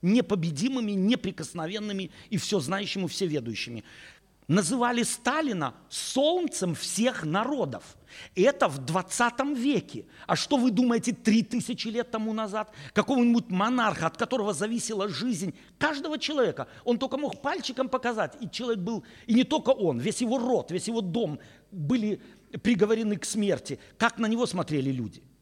непобедимыми, 0.03 0.93
неприкосновенными 0.93 2.11
и 2.29 2.37
все 2.37 2.61
знающими, 2.61 3.07
всеведущими 3.07 3.85
называли 4.49 5.03
Сталина 5.03 5.75
солнцем 5.89 6.75
всех 6.75 7.25
народов. 7.25 7.97
Это 8.35 8.69
в 8.69 8.79
20 8.79 9.41
веке. 9.57 10.07
А 10.27 10.37
что 10.37 10.57
вы 10.57 10.71
думаете, 10.71 11.13
три 11.13 11.43
тысячи 11.43 11.89
лет 11.89 12.11
тому 12.11 12.33
назад? 12.33 12.73
Какого-нибудь 12.93 13.51
монарха, 13.51 14.07
от 14.07 14.17
которого 14.17 14.53
зависела 14.53 15.09
жизнь 15.09 15.55
каждого 15.79 16.19
человека. 16.19 16.69
Он 16.85 16.99
только 16.99 17.17
мог 17.17 17.43
пальчиком 17.43 17.89
показать, 17.89 18.37
и 18.41 18.49
человек 18.49 18.81
был, 18.81 19.05
и 19.27 19.35
не 19.35 19.45
только 19.45 19.71
он, 19.71 19.99
весь 19.99 20.21
его 20.21 20.39
род, 20.39 20.71
весь 20.71 20.89
его 20.89 21.01
дом 21.01 21.41
были 21.71 22.21
приговорены 22.63 23.17
к 23.17 23.25
смерти. 23.25 23.79
Как 23.99 24.19
на 24.19 24.27
него 24.27 24.47
смотрели 24.47 24.91
люди– 24.91 25.23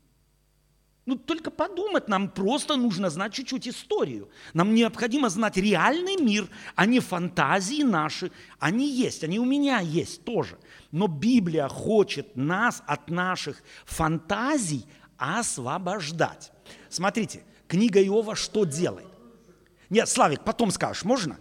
ну, 1.05 1.17
только 1.17 1.51
подумать, 1.51 2.09
нам 2.09 2.31
просто 2.31 2.77
нужно 2.77 3.11
знать 3.11 3.33
чуть-чуть 3.33 3.67
историю. 3.67 4.29
Нам 4.55 4.73
необходимо 4.73 5.29
знать 5.31 5.57
реальный 5.57 6.17
мир, 6.17 6.49
а 6.77 6.87
не 6.87 7.01
фантазии 7.01 7.83
наши. 7.83 8.31
Они 8.61 8.89
есть, 8.89 9.25
они 9.25 9.41
у 9.41 9.45
меня 9.45 9.81
есть 9.81 10.25
тоже. 10.25 10.59
Но 10.93 11.09
Библия 11.09 11.67
хочет 11.67 12.37
нас 12.37 12.85
от 12.87 13.11
наших 13.11 13.65
фантазий 13.85 14.87
освобождать. 15.17 16.53
Смотрите, 16.89 17.43
книга 17.67 18.01
Иова 18.05 18.37
что 18.37 18.65
делает? 18.65 19.09
Нет, 19.91 20.09
Славик, 20.09 20.45
потом 20.45 20.71
скажешь, 20.71 21.05
можно? 21.05 21.39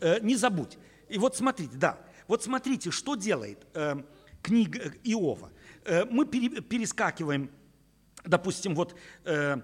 Э, 0.00 0.18
не 0.20 0.34
забудь. 0.34 0.76
И 1.08 1.18
вот 1.18 1.36
смотрите, 1.36 1.76
да, 1.76 2.00
вот 2.26 2.42
смотрите, 2.42 2.90
что 2.90 3.14
делает 3.14 3.64
э, 3.74 3.94
книга 4.42 4.92
Иова. 5.04 5.52
Э, 5.84 6.04
мы 6.04 6.26
пере, 6.26 6.48
перескакиваем 6.48 7.48
допустим, 8.24 8.74
вот 8.74 8.96
э, 9.24 9.56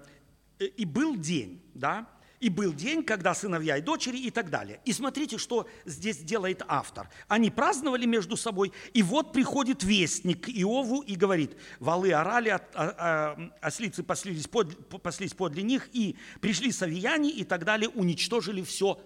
и 0.59 0.85
был 0.85 1.15
день, 1.15 1.61
да, 1.73 2.07
и 2.41 2.49
был 2.49 2.73
день, 2.73 3.03
когда 3.03 3.35
сыновья 3.35 3.77
и 3.77 3.81
дочери 3.81 4.17
и 4.17 4.31
так 4.31 4.49
далее. 4.49 4.81
И 4.83 4.93
смотрите, 4.93 5.37
что 5.37 5.67
здесь 5.85 6.17
делает 6.17 6.63
автор. 6.67 7.07
Они 7.27 7.51
праздновали 7.51 8.05
между 8.05 8.35
собой, 8.35 8.73
и 8.93 9.03
вот 9.03 9.31
приходит 9.31 9.83
вестник 9.83 10.45
к 10.45 10.49
Иову 10.49 11.01
и 11.01 11.15
говорит, 11.15 11.55
валы 11.79 12.11
орали, 12.11 12.49
а, 12.49 12.61
а, 12.73 13.51
ослицы 13.61 14.01
паслись, 14.01 14.47
под, 14.47 14.89
паслись 15.01 15.35
подле 15.35 15.61
них, 15.61 15.89
и 15.93 16.17
пришли 16.41 16.71
савияне 16.71 17.29
и 17.29 17.43
так 17.43 17.63
далее, 17.63 17.89
уничтожили 17.89 18.63
все. 18.63 18.99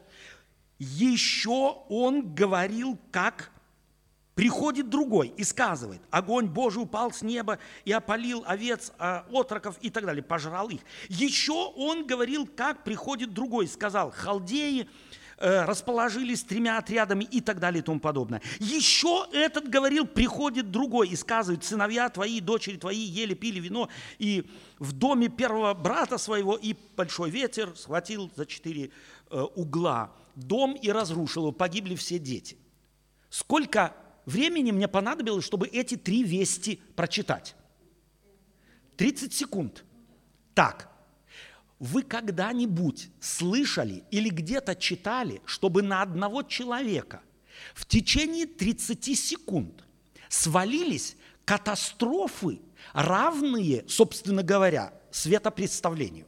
Еще 0.80 1.84
он 1.89 2.34
говорил, 2.34 2.98
как 3.12 3.52
Приходит 4.36 4.89
другой 4.89 5.34
и 5.38 5.45
сказывает, 5.45 6.02
огонь 6.12 6.48
Божий 6.48 6.84
упал 6.84 7.13
с 7.13 7.21
неба 7.21 7.58
и 7.86 7.93
опалил 7.93 8.43
овец, 8.45 8.91
а, 9.00 9.26
отроков 9.32 9.78
и 9.82 9.89
так 9.89 10.06
далее, 10.06 10.21
пожрал 10.21 10.67
их. 10.67 10.82
Еще 11.08 11.54
он 11.54 12.06
говорил, 12.06 12.45
как 12.45 12.84
приходит 12.84 13.34
другой, 13.34 13.69
сказал, 13.69 14.12
халдеи 14.12 14.89
э, 15.38 15.63
расположились 15.63 16.43
тремя 16.43 16.78
отрядами 16.80 17.24
и 17.24 17.39
так 17.39 17.62
далее 17.62 17.80
и 17.80 17.82
тому 17.82 18.02
подобное. 18.02 18.41
Еще 18.60 19.26
этот 19.32 19.69
говорил, 19.69 20.06
приходит 20.06 20.69
другой 20.69 21.08
и 21.08 21.15
сказывает, 21.15 21.63
сыновья 21.63 22.10
твои, 22.10 22.41
дочери 22.41 22.76
твои 22.76 23.00
ели, 23.00 23.36
пили 23.36 23.62
вино, 23.62 23.88
и 24.19 24.50
в 24.80 24.91
доме 24.91 25.30
первого 25.30 25.74
брата 25.74 26.17
своего 26.17 26.58
и 26.58 26.76
большой 26.98 27.30
ветер 27.30 27.71
схватил 27.78 28.30
за 28.36 28.45
четыре 28.45 28.91
э, 29.32 29.41
угла 29.56 30.12
дом 30.36 30.74
и 30.74 30.91
разрушил 30.91 31.43
его, 31.43 31.52
погибли 31.54 31.95
все 31.95 32.19
дети. 32.19 32.58
Сколько 33.30 33.93
времени 34.25 34.71
мне 34.71 34.88
понадобилось, 34.88 35.45
чтобы 35.45 35.67
эти 35.67 35.95
три 35.95 36.23
вести 36.23 36.81
прочитать. 36.95 37.55
30 38.97 39.33
секунд. 39.33 39.83
Так, 40.53 40.89
вы 41.79 42.03
когда-нибудь 42.03 43.09
слышали 43.19 44.03
или 44.11 44.29
где-то 44.29 44.75
читали, 44.75 45.41
чтобы 45.45 45.81
на 45.81 46.01
одного 46.01 46.43
человека 46.43 47.21
в 47.73 47.85
течение 47.85 48.45
30 48.45 49.17
секунд 49.17 49.83
свалились 50.29 51.17
катастрофы, 51.43 52.59
равные, 52.93 53.85
собственно 53.88 54.43
говоря, 54.43 54.93
светопредставлению? 55.11 56.27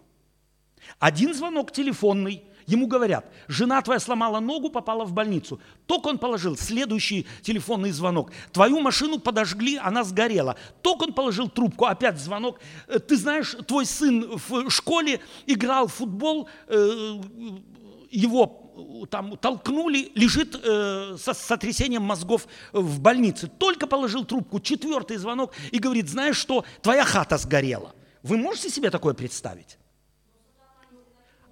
Один 1.00 1.34
звонок 1.34 1.72
телефонный, 1.72 2.44
Ему 2.68 2.88
говорят, 2.88 3.32
жена 3.48 3.82
твоя 3.82 4.00
сломала 4.00 4.42
ногу, 4.42 4.70
попала 4.70 5.06
в 5.06 5.14
больницу. 5.14 5.60
Только 5.86 6.08
он 6.10 6.18
положил 6.18 6.58
следующий 6.58 7.26
телефонный 7.42 7.92
звонок. 7.92 8.32
Твою 8.52 8.82
машину 8.82 9.20
подожгли, 9.20 9.78
она 9.78 10.04
сгорела. 10.04 10.58
Только 10.82 11.04
он 11.04 11.14
положил 11.14 11.48
трубку, 11.48 11.86
опять 11.86 12.20
звонок. 12.20 12.60
Э, 12.88 13.00
ты 13.00 13.16
знаешь, 13.16 13.56
твой 13.66 13.86
сын 13.86 14.38
в 14.50 14.70
школе 14.70 15.22
играл 15.46 15.88
в 15.88 15.94
футбол, 15.94 16.50
э, 16.68 17.20
его 18.12 19.08
там 19.10 19.38
толкнули, 19.38 20.12
лежит 20.14 20.60
э, 20.62 21.16
со 21.18 21.34
сотрясением 21.34 22.04
мозгов 22.04 22.50
в 22.74 23.00
больнице. 23.00 23.48
Только 23.48 23.88
положил 23.88 24.26
трубку, 24.26 24.60
четвертый 24.60 25.16
звонок 25.16 25.54
и 25.72 25.80
говорит, 25.80 26.10
знаешь 26.10 26.36
что, 26.38 26.66
твоя 26.82 27.06
хата 27.06 27.38
сгорела. 27.38 27.96
Вы 28.24 28.38
можете 28.38 28.70
себе 28.70 28.90
такое 28.90 29.14
представить? 29.14 29.78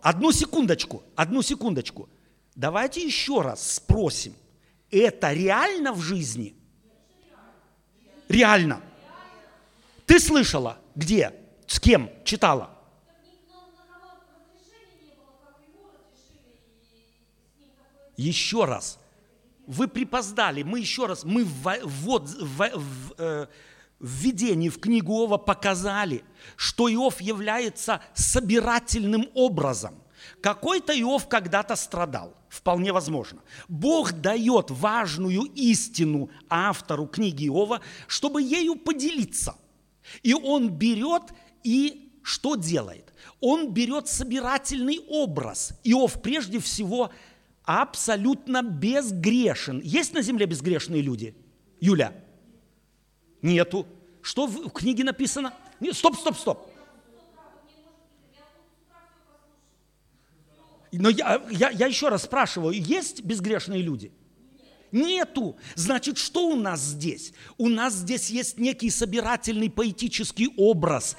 Одну 0.06 0.32
секундочку, 0.32 1.02
одну 1.16 1.42
секундочку. 1.42 2.08
Давайте 2.54 3.04
еще 3.04 3.42
раз 3.42 3.78
спросим, 3.78 4.36
это 4.92 5.34
реально 5.34 5.94
в 5.94 6.00
жизни? 6.00 6.56
Реально. 8.30 8.84
Ты 10.06 10.20
слышала? 10.20 10.78
Где? 10.94 11.34
С 11.66 11.80
кем? 11.80 12.12
Читала? 12.24 12.70
Еще 18.16 18.66
раз. 18.66 19.00
Вы 19.66 19.88
припоздали. 19.88 20.62
Мы 20.62 20.82
еще 20.82 21.08
раз, 21.08 21.24
мы 21.24 21.44
в, 21.44 21.80
вот, 21.82 22.30
в, 22.30 22.70
в, 22.76 23.16
э, 23.18 23.48
введении 24.00 24.70
в 24.70 24.80
книгу 24.80 25.14
Иова 25.24 25.38
показали, 25.38 26.24
что 26.56 26.92
Иов 26.92 27.22
является 27.22 28.02
собирательным 28.14 29.30
образом. 29.34 29.96
Какой-то 30.42 30.94
Иов 31.00 31.28
когда-то 31.28 31.76
страдал, 31.76 32.36
вполне 32.50 32.92
возможно. 32.92 33.42
Бог 33.68 34.12
дает 34.14 34.72
важную 34.72 35.44
истину 35.56 36.30
автору 36.50 37.08
книги 37.08 37.48
Иова, 37.48 37.82
чтобы 38.08 38.42
ею 38.42 38.76
поделиться. 38.76 39.56
И 40.24 40.34
он 40.34 40.70
берет 40.70 41.24
и 41.64 42.12
что 42.22 42.56
делает? 42.56 43.14
Он 43.40 43.72
берет 43.72 44.08
собирательный 44.08 45.00
образ. 45.08 45.80
Иов 45.84 46.22
прежде 46.22 46.60
всего 46.60 47.12
абсолютно 47.64 48.64
безгрешен. 48.64 49.80
Есть 49.84 50.14
на 50.14 50.22
земле 50.22 50.48
безгрешные 50.48 51.02
люди? 51.02 51.36
Юля? 51.80 52.14
Нету. 53.42 53.86
Что 54.22 54.48
в 54.48 54.72
книге 54.72 55.04
написано? 55.04 55.54
Нет, 55.86 55.96
стоп, 55.96 56.16
стоп, 56.18 56.36
стоп. 56.36 56.68
Но 60.92 61.10
я, 61.10 61.44
я, 61.52 61.70
я 61.70 61.86
еще 61.86 62.10
раз 62.10 62.24
спрашиваю, 62.24 62.74
есть 62.74 63.22
безгрешные 63.22 63.84
люди? 63.84 64.12
Нету. 64.92 65.58
Значит, 65.76 66.18
что 66.18 66.48
у 66.48 66.56
нас 66.56 66.80
здесь? 66.82 67.34
У 67.60 67.70
нас 67.70 67.94
здесь 67.94 68.32
есть 68.32 68.58
некий 68.58 68.90
собирательный 68.90 69.70
поэтический 69.70 70.52
образ, 70.58 71.18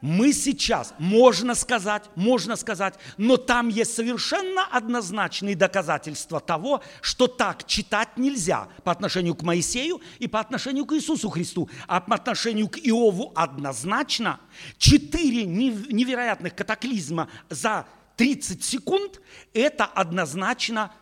мы 0.00 0.32
сейчас, 0.32 0.94
можно 0.98 1.54
сказать, 1.54 2.04
можно 2.14 2.56
сказать, 2.56 2.94
но 3.16 3.36
там 3.36 3.68
есть 3.68 3.94
совершенно 3.94 4.64
однозначные 4.64 5.56
доказательства 5.56 6.40
того, 6.40 6.82
что 7.00 7.26
так 7.26 7.66
читать 7.66 8.16
нельзя 8.16 8.68
по 8.84 8.92
отношению 8.92 9.34
к 9.34 9.42
Моисею 9.42 10.00
и 10.18 10.28
по 10.28 10.40
отношению 10.40 10.86
к 10.86 10.94
Иисусу 10.94 11.28
Христу, 11.30 11.68
а 11.86 12.00
по 12.00 12.14
отношению 12.14 12.68
к 12.68 12.78
Иову 12.78 13.32
однозначно. 13.34 14.40
Четыре 14.78 15.44
невероятных 15.44 16.54
катаклизма 16.54 17.28
за 17.48 17.86
30 18.16 18.64
секунд– 18.64 19.20
это 19.52 19.84
однозначно 19.84 20.92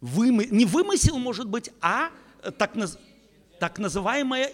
вымы... 0.00 0.46
не 0.50 0.64
вымысел, 0.64 1.18
может 1.18 1.48
быть, 1.48 1.70
а 1.80 2.10
так, 2.58 2.74
наз... 2.74 2.98
так 3.60 3.78
называемое 3.78 4.50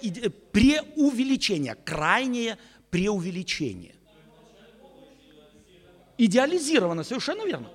преувеличение, 0.53 1.75
крайнее 1.75 2.59
преувеличение. 2.95 3.97
Идеализировано, 6.17 7.03
совершенно 7.03 7.45
верно. 7.45 7.69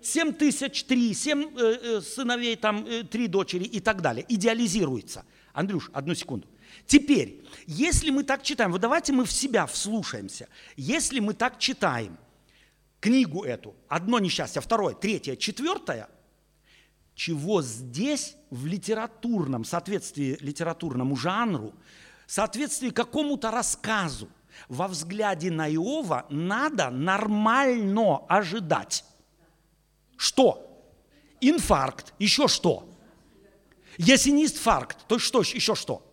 Семь 0.00 0.32
тысяч, 0.32 0.84
три, 0.84 1.12
семь 1.14 1.50
э, 1.58 1.78
э, 1.82 2.00
сыновей, 2.00 2.54
там, 2.54 2.86
э, 2.86 3.02
три 3.02 3.26
дочери 3.26 3.64
и 3.64 3.80
так 3.80 4.02
далее. 4.02 4.24
Идеализируется. 4.28 5.24
Андрюш, 5.52 5.90
одну 5.92 6.14
секунду. 6.14 6.46
Теперь, 6.86 7.42
если 7.66 8.10
мы 8.10 8.22
так 8.22 8.44
читаем, 8.44 8.70
вот 8.70 8.80
давайте 8.80 9.12
мы 9.12 9.24
в 9.24 9.32
себя 9.32 9.66
вслушаемся. 9.66 10.48
Если 10.76 11.18
мы 11.18 11.34
так 11.34 11.58
читаем 11.58 12.16
книгу 13.00 13.42
эту, 13.42 13.74
одно 13.88 14.20
несчастье, 14.20 14.62
второе, 14.62 14.94
третье, 14.94 15.34
четвертое, 15.34 16.08
чего 17.16 17.62
здесь 17.62 18.36
в 18.50 18.64
литературном, 18.66 19.64
соответствии 19.64 20.38
литературному 20.40 21.16
жанру, 21.16 21.74
соответствии 22.32 22.90
какому-то 22.90 23.50
рассказу 23.50 24.28
во 24.68 24.88
взгляде 24.88 25.50
на 25.50 25.68
Иова 25.72 26.26
надо 26.30 26.90
нормально 26.90 28.18
ожидать. 28.28 29.04
Что? 30.16 30.64
Инфаркт, 31.40 32.12
еще 32.18 32.48
что? 32.48 32.88
Если 33.96 34.30
не 34.30 34.44
инфаркт, 34.44 35.06
то 35.06 35.18
что 35.18 35.40
еще 35.40 35.74
что? 35.74 36.04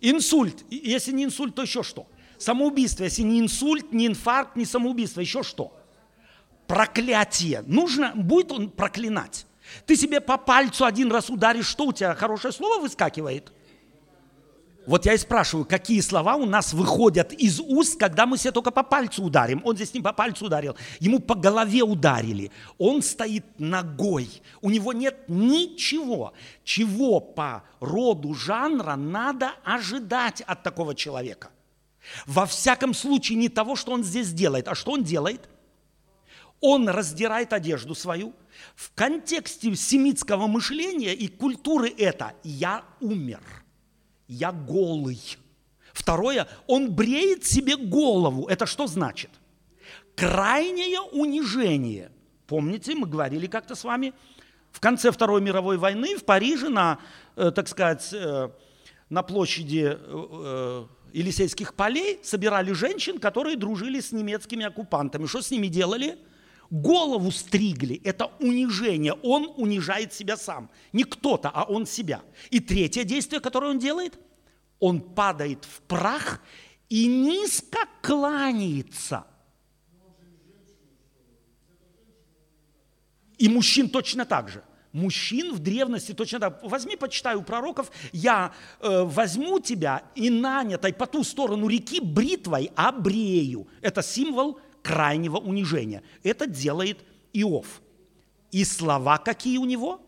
Инсульт, 0.00 0.64
если 0.70 1.12
не 1.12 1.24
инсульт, 1.24 1.54
то 1.54 1.62
еще 1.62 1.82
что? 1.82 2.06
Самоубийство, 2.38 3.04
если 3.04 3.22
не 3.22 3.40
инсульт, 3.40 3.92
не 3.92 4.06
инфаркт, 4.06 4.56
не 4.56 4.66
самоубийство, 4.66 5.20
еще 5.20 5.42
что? 5.42 5.72
Проклятие. 6.66 7.62
Нужно, 7.66 8.12
будет 8.14 8.52
он 8.52 8.70
проклинать. 8.70 9.46
Ты 9.86 9.96
себе 9.96 10.20
по 10.20 10.36
пальцу 10.36 10.84
один 10.84 11.10
раз 11.10 11.30
ударишь, 11.30 11.66
что 11.66 11.86
у 11.86 11.92
тебя 11.92 12.14
хорошее 12.14 12.52
слово 12.52 12.80
выскакивает? 12.80 13.52
Вот 14.86 15.04
я 15.04 15.14
и 15.14 15.18
спрашиваю, 15.18 15.66
какие 15.66 16.00
слова 16.00 16.36
у 16.36 16.46
нас 16.46 16.72
выходят 16.72 17.32
из 17.32 17.58
уст, 17.58 17.98
когда 17.98 18.24
мы 18.24 18.38
себе 18.38 18.52
только 18.52 18.70
по 18.70 18.84
пальцу 18.84 19.24
ударим. 19.24 19.60
Он 19.64 19.74
здесь 19.74 19.92
не 19.94 20.00
по 20.00 20.12
пальцу 20.12 20.46
ударил, 20.46 20.76
ему 21.00 21.18
по 21.18 21.34
голове 21.34 21.82
ударили. 21.82 22.52
Он 22.78 23.02
стоит 23.02 23.44
ногой. 23.58 24.28
У 24.60 24.70
него 24.70 24.92
нет 24.92 25.24
ничего, 25.26 26.34
чего 26.62 27.18
по 27.18 27.64
роду 27.80 28.32
жанра 28.34 28.94
надо 28.94 29.54
ожидать 29.64 30.40
от 30.42 30.62
такого 30.62 30.94
человека. 30.94 31.50
Во 32.24 32.46
всяком 32.46 32.94
случае 32.94 33.38
не 33.38 33.48
того, 33.48 33.74
что 33.74 33.90
он 33.90 34.04
здесь 34.04 34.32
делает. 34.32 34.68
А 34.68 34.76
что 34.76 34.92
он 34.92 35.02
делает? 35.02 35.48
Он 36.60 36.88
раздирает 36.88 37.52
одежду 37.52 37.96
свою. 37.96 38.32
В 38.76 38.92
контексте 38.94 39.74
семитского 39.74 40.46
мышления 40.46 41.12
и 41.12 41.26
культуры 41.26 41.92
это 41.98 42.34
«я 42.44 42.84
умер» 43.00 43.65
я 44.28 44.52
голый. 44.52 45.20
Второе, 45.92 46.46
он 46.66 46.92
бреет 46.92 47.44
себе 47.44 47.76
голову. 47.76 48.46
Это 48.46 48.66
что 48.66 48.86
значит? 48.86 49.30
Крайнее 50.14 51.00
унижение. 51.00 52.10
Помните, 52.46 52.94
мы 52.94 53.06
говорили 53.06 53.46
как-то 53.46 53.74
с 53.74 53.84
вами, 53.84 54.12
в 54.72 54.80
конце 54.80 55.10
Второй 55.10 55.40
мировой 55.40 55.78
войны 55.78 56.16
в 56.16 56.24
Париже 56.24 56.68
на, 56.68 56.98
э, 57.36 57.50
так 57.50 57.66
сказать, 57.66 58.10
э, 58.12 58.50
на 59.08 59.22
площади 59.22 59.96
э, 59.98 60.86
Елисейских 61.14 61.74
полей 61.74 62.20
собирали 62.22 62.72
женщин, 62.72 63.18
которые 63.18 63.56
дружили 63.56 64.00
с 64.00 64.12
немецкими 64.12 64.66
оккупантами. 64.66 65.26
Что 65.26 65.40
с 65.40 65.50
ними 65.50 65.68
делали? 65.68 66.18
Голову 66.70 67.30
стригли. 67.30 68.00
Это 68.04 68.26
унижение. 68.40 69.14
Он 69.22 69.52
унижает 69.56 70.12
себя 70.12 70.36
сам. 70.36 70.70
Не 70.92 71.04
кто-то, 71.04 71.50
а 71.50 71.64
он 71.64 71.86
себя. 71.86 72.22
И 72.50 72.60
третье 72.60 73.04
действие, 73.04 73.40
которое 73.40 73.70
он 73.70 73.78
делает, 73.78 74.18
он 74.78 75.00
падает 75.00 75.64
в 75.64 75.80
прах 75.82 76.40
и 76.88 77.06
низко 77.06 77.78
кланяется. 78.02 79.26
И 83.38 83.48
мужчин 83.48 83.88
точно 83.88 84.24
так 84.24 84.48
же. 84.48 84.62
Мужчин 84.92 85.52
в 85.52 85.58
древности 85.58 86.12
точно 86.12 86.40
так. 86.40 86.60
Возьми, 86.62 86.96
почитай 86.96 87.36
у 87.36 87.42
пророков, 87.42 87.92
я 88.12 88.54
э, 88.80 89.02
возьму 89.02 89.60
тебя 89.60 90.04
и 90.14 90.30
нанятой 90.30 90.94
по 90.94 91.06
ту 91.06 91.22
сторону 91.22 91.68
реки 91.68 92.00
бритвой 92.00 92.70
обрею. 92.76 93.68
Это 93.82 94.02
символ 94.02 94.58
крайнего 94.86 95.38
унижения. 95.38 96.04
Это 96.22 96.46
делает 96.46 97.04
Иов. 97.32 97.82
И 98.52 98.64
слова 98.64 99.18
какие 99.18 99.58
у 99.58 99.64
него? 99.64 100.00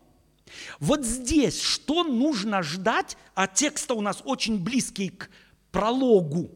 Вот 0.79 1.05
здесь 1.05 1.61
что 1.61 2.03
нужно 2.05 2.63
ждать, 2.63 3.17
а 3.35 3.45
текста 3.45 3.93
у 3.93 4.01
нас 4.01 4.21
очень 4.23 4.57
близкий 4.63 5.09
к 5.09 5.29
прологу. 5.71 6.49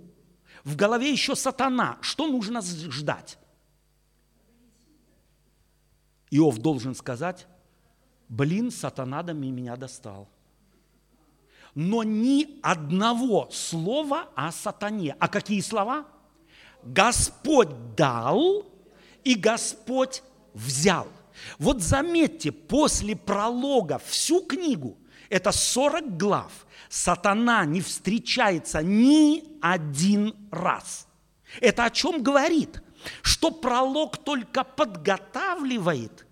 В 0.64 0.78
голове 0.78 1.12
еще 1.12 1.36
сатана. 1.36 1.98
Что 2.02 2.28
нужно 2.28 2.62
ждать? 2.62 3.38
Иов 6.32 6.58
должен 6.58 6.96
сказать, 6.96 7.46
блин, 8.30 8.72
сатана 8.72 9.22
да 9.22 9.34
меня 9.34 9.76
достал. 9.76 10.30
но 11.76 12.04
ни 12.04 12.60
одного 12.62 13.50
слова 13.52 14.30
о 14.36 14.52
сатане. 14.52 15.16
А 15.20 15.28
какие 15.28 15.60
слова? 15.62 16.06
Господь 16.86 17.96
дал, 17.96 18.66
и 19.24 19.36
Господь 19.36 20.24
взял. 20.54 21.08
Вот 21.58 21.82
заметьте, 21.82 22.52
после 22.52 23.16
пролога 23.16 24.00
всю 24.06 24.42
книгу, 24.42 24.98
это 25.30 25.52
40 25.52 26.18
глав, 26.18 26.52
сатана 26.90 27.66
не 27.66 27.82
встречается 27.82 28.84
ни 28.84 29.44
один 29.62 30.36
раз. 30.52 31.08
Это 31.60 31.86
о 31.86 31.90
чем 31.90 32.22
говорит? 32.22 32.82
Что 33.22 33.52
пролог 33.52 34.18
только 34.18 34.64
подготавливает, 34.64 36.26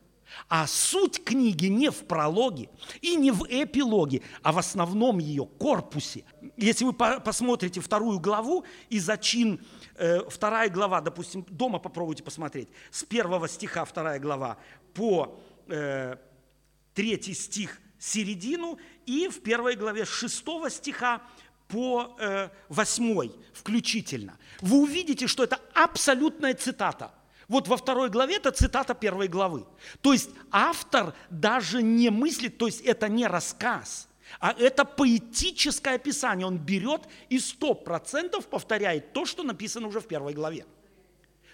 а 0.47 0.67
суть 0.67 1.23
книги 1.23 1.65
не 1.65 1.89
в 1.89 2.05
прологе 2.05 2.69
и 3.01 3.15
не 3.15 3.31
в 3.31 3.45
эпилоге, 3.49 4.21
а 4.41 4.51
в 4.51 4.59
основном 4.59 5.19
ее 5.19 5.45
корпусе. 5.45 6.23
Если 6.57 6.85
вы 6.85 6.93
посмотрите 6.93 7.81
вторую 7.81 8.19
главу 8.19 8.65
и 8.89 8.99
зачин 8.99 9.59
Э, 10.01 10.27
вторая 10.27 10.67
глава, 10.67 10.99
допустим, 10.99 11.45
дома 11.47 11.77
попробуйте 11.77 12.23
посмотреть, 12.23 12.69
с 12.89 13.03
первого 13.03 13.47
стиха 13.47 13.85
вторая 13.85 14.19
глава 14.19 14.57
по 14.95 15.39
э, 15.67 16.15
третий 16.95 17.35
стих 17.35 17.79
середину 17.99 18.79
и 19.05 19.27
в 19.27 19.43
первой 19.43 19.75
главе 19.75 20.05
шестого 20.05 20.71
стиха 20.71 21.21
по 21.67 22.17
э, 22.19 22.49
восьмой 22.67 23.31
включительно. 23.53 24.39
Вы 24.61 24.79
увидите, 24.79 25.27
что 25.27 25.43
это 25.43 25.59
абсолютная 25.75 26.55
цитата. 26.55 27.11
Вот 27.47 27.67
во 27.67 27.77
второй 27.77 28.09
главе 28.09 28.37
это 28.37 28.49
цитата 28.49 28.95
первой 28.95 29.27
главы. 29.27 29.67
То 30.01 30.13
есть 30.13 30.31
автор 30.49 31.13
даже 31.29 31.83
не 31.83 32.09
мыслит, 32.09 32.57
то 32.57 32.65
есть 32.65 32.81
это 32.81 33.07
не 33.07 33.27
рассказ– 33.27 34.07
а 34.39 34.53
это 34.57 34.85
поэтическое 34.85 35.95
описание. 35.95 36.45
Он 36.45 36.57
берет 36.57 37.07
и 37.29 37.39
сто 37.39 37.73
процентов 37.73 38.47
повторяет 38.47 39.13
то, 39.13 39.25
что 39.25 39.43
написано 39.43 39.87
уже 39.87 39.99
в 39.99 40.07
первой 40.07 40.33
главе. 40.33 40.65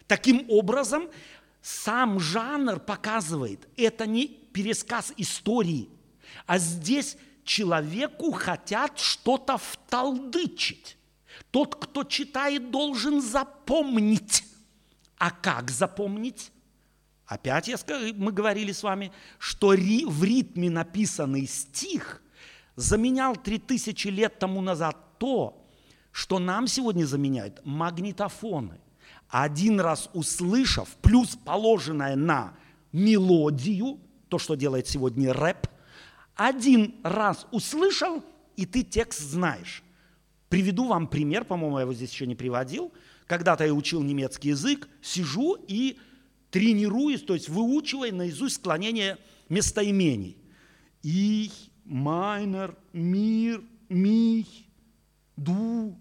Таким 0.07 0.45
образом, 0.49 1.09
сам 1.61 2.19
жанр 2.19 2.79
показывает, 2.79 3.67
это 3.75 4.05
не 4.05 4.27
пересказ 4.27 5.13
истории, 5.17 5.89
а 6.45 6.57
здесь 6.59 7.17
человеку 7.43 8.31
хотят 8.31 8.97
что-то 8.99 9.57
вталдычить. 9.57 10.97
Тот, 11.51 11.75
кто 11.75 12.03
читает, 12.03 12.71
должен 12.71 13.21
запомнить. 13.21 14.43
А 15.17 15.31
как 15.31 15.71
запомнить? 15.71 16.51
Опять 17.25 17.67
я, 17.67 17.77
мы 18.15 18.31
говорили 18.31 18.71
с 18.71 18.83
вами, 18.83 19.11
что 19.39 19.69
в 19.69 20.23
ритме 20.23 20.69
написанный 20.69 21.47
стих– 21.47 22.21
заменял 22.77 23.35
3000 23.35 24.07
лет 24.07 24.39
тому 24.39 24.61
назад 24.61 24.95
то, 25.17 25.67
что 26.11 26.39
нам 26.39 26.67
сегодня 26.67 27.05
заменяют 27.05 27.59
магнитофоны. 27.65 28.79
Один 29.27 29.81
раз 29.81 30.09
услышав, 30.13 30.95
плюс 31.01 31.35
положенное 31.35 32.15
на 32.15 32.53
мелодию, 32.93 33.99
то, 34.29 34.37
что 34.37 34.55
делает 34.55 34.87
сегодня 34.87 35.33
рэп, 35.33 35.67
один 36.35 36.95
раз 37.03 37.47
услышал, 37.51 38.23
и 38.55 38.65
ты 38.65 38.83
текст 38.83 39.19
знаешь. 39.19 39.83
Приведу 40.47 40.87
вам 40.87 41.07
пример, 41.07 41.43
по-моему, 41.43 41.77
я 41.77 41.81
его 41.81 41.93
здесь 41.93 42.11
еще 42.11 42.25
не 42.25 42.35
приводил. 42.35 42.93
Когда-то 43.25 43.65
я 43.65 43.73
учил 43.73 44.01
немецкий 44.01 44.49
язык, 44.49 44.87
сижу 45.01 45.57
и 45.67 45.97
тренируюсь, 46.51 47.23
то 47.23 47.33
есть 47.33 47.49
выучивая 47.49 48.11
наизусть 48.13 48.55
склонение 48.55 49.17
местоимений. 49.49 50.37
И 51.03 51.51
meiner, 51.87 52.75
mir, 52.93 53.63
mich, 53.89 54.69
du, 55.35 55.97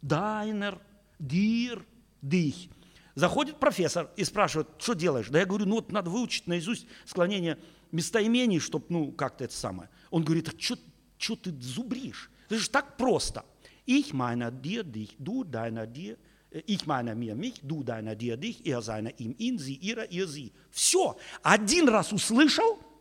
deiner, 0.00 0.78
dir, 1.18 1.82
dich. 2.20 2.68
Заходит 3.14 3.58
профессор 3.58 4.10
и 4.16 4.24
спрашивает, 4.24 4.68
что 4.78 4.94
делаешь? 4.94 5.28
Да 5.28 5.38
я 5.38 5.46
говорю, 5.46 5.66
ну 5.66 5.76
вот 5.76 5.92
надо 5.92 6.10
выучить 6.10 6.46
наизусть 6.46 6.86
склонение 7.04 7.58
местоимений, 7.90 8.58
чтобы, 8.58 8.86
ну, 8.88 9.12
как-то 9.12 9.44
это 9.44 9.54
самое. 9.54 9.90
Он 10.10 10.24
говорит, 10.24 10.48
а 10.48 10.52
что 10.58 11.36
ты 11.36 11.52
зубришь? 11.60 12.30
Это 12.46 12.58
же 12.58 12.70
так 12.70 12.96
просто. 12.96 13.44
Ich 13.84 14.12
meine 14.12 14.50
dir, 14.50 14.82
dich, 14.82 15.14
du 15.18 15.44
deiner 15.44 15.86
dir, 15.86 16.16
ich 16.50 16.86
meine 16.86 17.14
mir 17.14 17.34
mich, 17.34 17.60
du 17.62 17.82
deiner 17.82 18.14
dir, 18.14 18.36
dich, 18.36 18.64
er 18.66 18.80
seiner 18.82 19.10
ihm, 19.18 19.34
ihn, 19.38 19.58
sie, 19.58 19.74
ihre, 19.74 20.06
ihr, 20.06 20.26
sie. 20.26 20.52
Все. 20.70 21.16
Один 21.42 21.88
раз 21.88 22.12
услышал– 22.12 22.78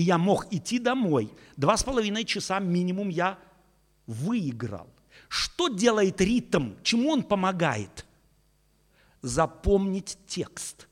и 0.00 0.02
я 0.02 0.16
мог 0.16 0.50
идти 0.50 0.78
домой. 0.78 1.30
Два 1.58 1.76
с 1.76 1.82
половиной 1.82 2.24
часа 2.24 2.58
минимум 2.58 3.10
я 3.10 3.38
выиграл. 4.06 4.88
Что 5.28 5.68
делает 5.68 6.22
ритм? 6.22 6.70
Чему 6.82 7.10
он 7.10 7.22
помогает? 7.22 8.06
Запомнить 9.20 10.16
текст. 10.26 10.88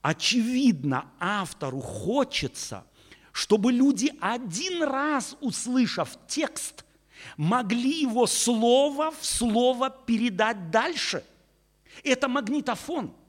Очевидно, 0.00 1.10
автору 1.18 1.80
хочется, 1.80 2.84
чтобы 3.32 3.72
люди 3.72 4.12
один 4.20 4.84
раз, 4.84 5.36
услышав 5.40 6.16
текст, 6.28 6.84
могли 7.36 8.02
его 8.02 8.28
слово 8.28 9.10
в 9.10 9.24
слово 9.24 9.90
передать 9.90 10.70
дальше. 10.70 11.24
Это 12.04 12.28
магнитофон– 12.28 13.12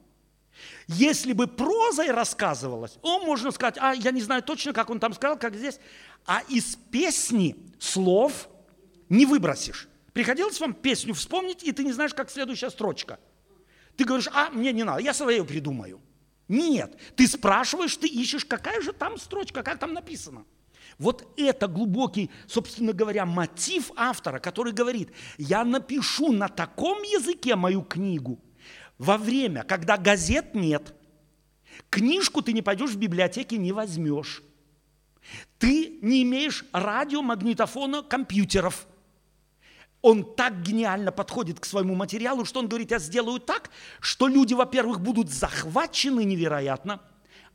если 0.86 1.32
бы 1.32 1.46
прозой 1.46 2.10
рассказывалось, 2.10 2.98
о, 3.02 3.20
можно 3.24 3.50
сказать, 3.50 3.76
а 3.80 3.94
я 3.94 4.10
не 4.10 4.22
знаю 4.22 4.42
точно, 4.42 4.72
как 4.72 4.90
он 4.90 5.00
там 5.00 5.12
сказал, 5.14 5.38
как 5.38 5.54
здесь, 5.56 5.78
а 6.26 6.42
из 6.48 6.76
песни 6.90 7.56
слов 7.78 8.48
не 9.08 9.26
выбросишь. 9.26 9.88
Приходилось 10.12 10.60
вам 10.60 10.72
песню 10.74 11.14
вспомнить, 11.14 11.62
и 11.62 11.72
ты 11.72 11.84
не 11.84 11.92
знаешь, 11.92 12.14
как 12.14 12.30
следующая 12.30 12.70
строчка. 12.70 13.18
Ты 13.96 14.04
говоришь, 14.04 14.28
а, 14.32 14.50
мне 14.50 14.72
не 14.72 14.84
надо, 14.84 15.02
я 15.02 15.12
свою 15.12 15.44
придумаю. 15.44 16.00
Нет, 16.48 16.96
ты 17.16 17.26
спрашиваешь, 17.26 17.96
ты 17.96 18.06
ищешь, 18.06 18.44
какая 18.44 18.80
же 18.80 18.92
там 18.92 19.18
строчка, 19.18 19.62
как 19.62 19.78
там 19.78 19.92
написано. 19.92 20.44
Вот 20.98 21.26
это 21.36 21.66
глубокий, 21.66 22.30
собственно 22.46 22.92
говоря, 22.92 23.26
мотив 23.26 23.90
автора, 23.96 24.38
который 24.38 24.72
говорит, 24.72 25.10
я 25.36 25.64
напишу 25.64 26.32
на 26.32 26.48
таком 26.48 27.02
языке 27.02 27.56
мою 27.56 27.82
книгу, 27.82 28.40
во 28.98 29.18
время, 29.18 29.62
когда 29.62 29.96
газет 29.96 30.54
нет, 30.54 30.94
книжку 31.90 32.42
ты 32.42 32.52
не 32.52 32.62
пойдешь 32.62 32.90
в 32.90 32.98
библиотеке, 32.98 33.58
не 33.58 33.72
возьмешь. 33.72 34.42
Ты 35.58 35.98
не 36.02 36.22
имеешь 36.22 36.64
радиомагнитофона, 36.72 38.02
компьютеров. 38.02 38.86
Он 40.02 40.36
так 40.36 40.62
гениально 40.62 41.10
подходит 41.10 41.58
к 41.58 41.64
своему 41.64 41.94
материалу, 41.94 42.44
что 42.44 42.60
он 42.60 42.68
говорит, 42.68 42.92
я 42.92 42.98
сделаю 42.98 43.40
так, 43.40 43.70
что 44.00 44.28
люди, 44.28 44.54
во-первых, 44.54 45.00
будут 45.00 45.30
захвачены 45.30 46.24
невероятно, 46.24 47.02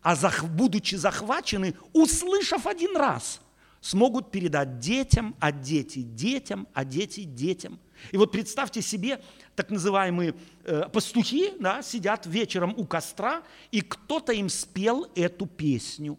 а 0.01 0.15
зах, 0.15 0.43
будучи 0.43 0.95
захвачены, 0.95 1.75
услышав 1.93 2.67
один 2.67 2.97
раз, 2.97 3.39
смогут 3.79 4.31
передать 4.31 4.79
детям, 4.79 5.35
а 5.39 5.51
дети 5.51 5.99
детям, 5.99 6.67
а 6.73 6.83
дети 6.83 7.23
детям– 7.23 7.79
и 8.12 8.18
вот 8.18 8.32
представьте 8.32 8.82
себе, 8.82 9.22
так 9.56 9.70
называемые 9.70 10.36
э, 10.64 10.89
пастухи 10.91 11.54
да, 11.60 11.82
сидят 11.82 12.26
вечером 12.26 12.74
у 12.78 12.86
костра, 12.86 13.43
и 13.72 13.82
кто-то 13.82 14.34
им 14.34 14.49
спел 14.49 15.08
эту 15.16 15.45
песню. 15.45 16.18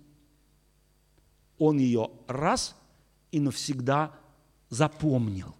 Он 1.59 1.79
ее 1.79 2.11
раз 2.29 2.77
и 3.31 3.41
навсегда 3.41 4.15
запомнил. 4.69 5.55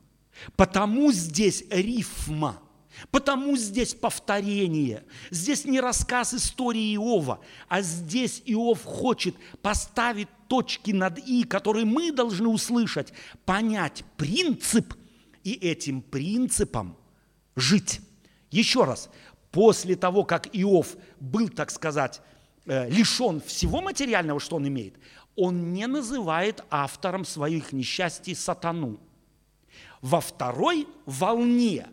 Потому 0.57 1.13
здесь 1.13 1.65
рифма, 1.71 2.61
потому 3.11 3.57
здесь 3.57 3.95
повторение. 3.95 5.05
Здесь 5.31 5.65
не 5.65 5.81
рассказ 5.81 6.35
истории 6.35 6.95
Иова, 6.95 7.41
а 7.69 7.83
здесь 7.83 8.43
Иов 8.47 8.85
хочет 8.85 9.37
поставить 9.61 10.29
точки 10.49 10.91
над 10.91 11.19
«и», 11.19 11.45
которые 11.45 11.85
мы 11.85 12.13
должны 12.13 12.49
услышать, 12.49 13.13
понять 13.45 14.05
принцип– 14.17 14.95
и 15.45 15.53
этим 15.55 16.03
принципом 16.03 16.97
жить. 17.57 18.01
Еще 18.51 18.85
раз, 18.85 19.11
после 19.51 19.97
того, 19.97 20.25
как 20.25 20.49
Иов 20.53 20.97
был, 21.21 21.49
так 21.49 21.71
сказать, 21.71 22.21
э, 22.67 22.89
лишен 22.91 23.41
всего 23.41 23.81
материального, 23.81 24.41
что 24.41 24.57
он 24.57 24.69
имеет, 24.69 24.95
он 25.37 25.73
не 25.73 25.87
называет 25.87 26.63
автором 26.71 27.25
своих 27.25 27.73
несчастий 27.73 28.35
сатану. 28.35 29.01
Во 30.01 30.21
второй 30.21 30.87
волне 31.07 31.87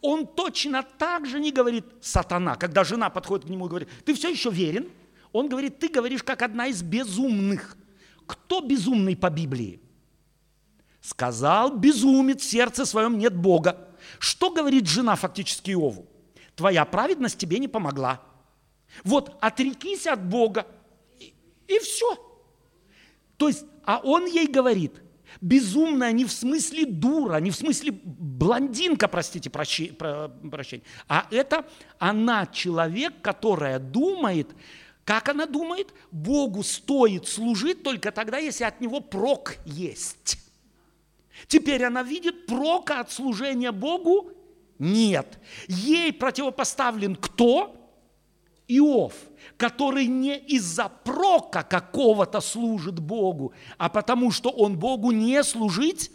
он 0.00 0.26
точно 0.26 0.82
так 0.82 1.26
же 1.26 1.40
не 1.40 1.52
говорит 1.52 1.84
сатана. 2.00 2.56
Когда 2.56 2.84
жена 2.84 3.10
подходит 3.10 3.46
к 3.46 3.48
нему 3.48 3.66
и 3.66 3.68
говорит, 3.68 3.88
ты 4.04 4.14
все 4.14 4.28
еще 4.28 4.50
верен? 4.50 4.88
Он 5.32 5.48
говорит, 5.48 5.78
ты 5.78 5.88
говоришь 5.88 6.22
как 6.22 6.42
одна 6.42 6.66
из 6.66 6.82
безумных. 6.82 7.76
Кто 8.26 8.60
безумный 8.60 9.16
по 9.16 9.30
Библии? 9.30 9.80
Сказал 11.06 11.76
безумец, 11.76 12.42
в 12.42 12.50
сердце 12.50 12.84
своем 12.84 13.16
нет 13.16 13.32
Бога. 13.36 13.88
Что 14.18 14.50
говорит 14.50 14.88
жена 14.88 15.14
фактически 15.14 15.70
Иову? 15.70 16.04
Твоя 16.56 16.84
праведность 16.84 17.38
тебе 17.38 17.60
не 17.60 17.68
помогла. 17.68 18.20
Вот 19.04 19.36
отрекись 19.40 20.08
от 20.08 20.28
Бога, 20.28 20.66
и, 21.20 21.32
и 21.68 21.78
все. 21.78 22.18
То 23.36 23.46
есть, 23.46 23.64
а 23.84 24.00
он 24.02 24.26
ей 24.26 24.48
говорит, 24.48 25.00
Безумная 25.40 26.10
не 26.10 26.24
в 26.24 26.32
смысле 26.32 26.86
дура, 26.86 27.36
не 27.36 27.52
в 27.52 27.56
смысле 27.56 27.92
блондинка, 28.02 29.06
простите, 29.06 29.48
прощи, 29.50 29.92
про, 29.92 30.28
прощения, 30.28 30.82
а 31.08 31.26
это 31.30 31.68
она 31.98 32.46
человек, 32.46 33.20
которая 33.22 33.78
думает, 33.78 34.48
как 35.04 35.28
она 35.28 35.46
думает, 35.46 35.92
Богу 36.10 36.62
стоит 36.62 37.28
служить 37.28 37.82
только 37.82 38.10
тогда, 38.12 38.38
если 38.38 38.64
от 38.64 38.80
него 38.80 39.00
прок 39.00 39.56
есть. 39.66 40.45
Теперь 41.46 41.84
она 41.84 42.02
видит 42.02 42.46
прока 42.46 43.00
от 43.00 43.12
служения 43.12 43.72
Богу 43.72 44.32
нет. 44.78 45.38
Ей 45.68 46.12
противопоставлен 46.12 47.16
кто? 47.16 47.72
Иов, 48.68 49.14
который 49.56 50.06
не 50.06 50.36
из-за 50.36 50.88
прока 50.88 51.62
какого-то 51.62 52.40
служит 52.40 52.98
Богу, 52.98 53.52
а 53.78 53.88
потому 53.88 54.32
что 54.32 54.50
он 54.50 54.76
Богу 54.76 55.12
не 55.12 55.42
служить 55.44 56.10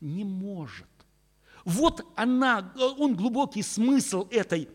не 0.00 0.22
может. 0.22 0.86
Вот 1.64 2.04
она, 2.14 2.74
он 2.98 3.14
глубокий 3.14 3.62
смысл 3.62 4.28
этой, 4.30 4.68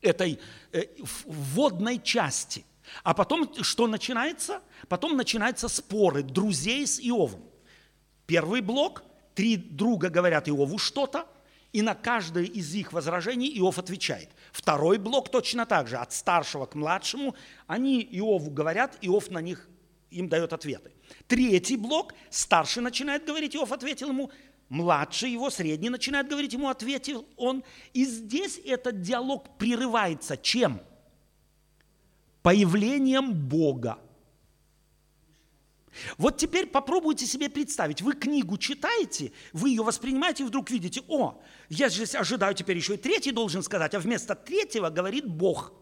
этой 0.00 0.38
э, 0.72 0.84
вводной 1.24 2.00
части. 2.00 2.64
А 3.02 3.14
потом 3.14 3.52
что 3.62 3.86
начинается? 3.86 4.60
Потом 4.88 5.16
начинаются 5.16 5.68
споры 5.68 6.22
друзей 6.22 6.86
с 6.86 7.00
Иовом. 7.00 7.42
Первый 8.32 8.62
блок, 8.62 9.02
три 9.34 9.58
друга 9.58 10.08
говорят 10.08 10.48
Иову 10.48 10.78
что-то, 10.78 11.26
и 11.70 11.82
на 11.82 11.94
каждое 11.94 12.44
из 12.44 12.74
их 12.74 12.94
возражений 12.94 13.58
Иов 13.58 13.78
отвечает. 13.78 14.30
Второй 14.52 14.96
блок 14.96 15.30
точно 15.30 15.66
так 15.66 15.86
же, 15.86 15.98
от 15.98 16.14
старшего 16.14 16.64
к 16.64 16.74
младшему, 16.74 17.34
они 17.66 18.00
Иову 18.00 18.50
говорят, 18.50 18.96
Иов 19.02 19.28
на 19.28 19.42
них 19.42 19.68
им 20.10 20.30
дает 20.30 20.54
ответы. 20.54 20.92
Третий 21.26 21.76
блок, 21.76 22.14
старший 22.30 22.82
начинает 22.82 23.26
говорить, 23.26 23.54
Иов 23.54 23.70
ответил 23.70 24.08
ему, 24.08 24.30
младший 24.70 25.30
его, 25.30 25.50
средний 25.50 25.90
начинает 25.90 26.26
говорить, 26.26 26.54
ему 26.54 26.70
ответил 26.70 27.26
он. 27.36 27.62
И 27.92 28.06
здесь 28.06 28.58
этот 28.64 29.02
диалог 29.02 29.58
прерывается 29.58 30.38
чем? 30.38 30.80
Появлением 32.42 33.34
Бога– 33.34 33.98
вот 36.18 36.36
теперь 36.36 36.66
попробуйте 36.66 37.26
себе 37.26 37.48
представить, 37.48 38.02
вы 38.02 38.14
книгу 38.14 38.56
читаете, 38.56 39.32
вы 39.52 39.70
ее 39.70 39.82
воспринимаете 39.82 40.44
и 40.44 40.46
вдруг 40.46 40.70
видите, 40.70 41.02
о, 41.08 41.40
я 41.68 41.88
же 41.88 42.04
ожидаю 42.16 42.54
теперь 42.54 42.76
еще 42.76 42.94
и 42.94 42.98
третий 42.98 43.32
должен 43.32 43.62
сказать, 43.62 43.94
а 43.94 44.00
вместо 44.00 44.34
третьего 44.34 44.90
говорит 44.90 45.26
Бог. 45.26 45.72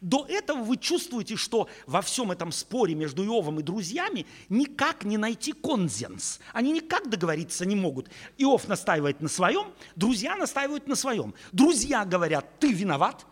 До 0.00 0.26
этого 0.28 0.62
вы 0.62 0.76
чувствуете, 0.76 1.36
что 1.36 1.68
во 1.86 2.02
всем 2.02 2.30
этом 2.30 2.52
споре 2.52 2.94
между 2.94 3.24
Иовом 3.24 3.60
и 3.60 3.62
друзьями 3.62 4.26
никак 4.48 5.04
не 5.04 5.16
найти 5.16 5.52
консенс. 5.52 6.40
Они 6.52 6.72
никак 6.72 7.08
договориться 7.08 7.64
не 7.64 7.76
могут. 7.76 8.08
Иов 8.38 8.68
настаивает 8.68 9.20
на 9.20 9.28
своем, 9.28 9.72
друзья 9.96 10.36
настаивают 10.36 10.86
на 10.86 10.96
своем. 10.96 11.34
Друзья 11.52 12.04
говорят, 12.04 12.58
ты 12.58 12.72
виноват, 12.72 13.26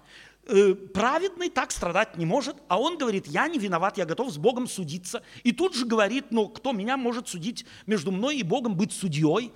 праведный 0.94 1.50
так 1.50 1.70
страдать 1.70 2.16
не 2.16 2.24
может, 2.24 2.56
а 2.68 2.80
он 2.80 2.96
говорит, 2.96 3.26
я 3.26 3.48
не 3.48 3.58
виноват, 3.58 3.98
я 3.98 4.06
готов 4.06 4.32
с 4.32 4.38
Богом 4.38 4.66
судиться. 4.66 5.22
И 5.42 5.52
тут 5.52 5.74
же 5.74 5.84
говорит, 5.84 6.26
ну 6.30 6.48
кто 6.48 6.72
меня 6.72 6.96
может 6.96 7.28
судить 7.28 7.66
между 7.86 8.10
мной 8.10 8.38
и 8.38 8.42
Богом, 8.42 8.74
быть 8.74 8.92
судьей? 8.92 9.52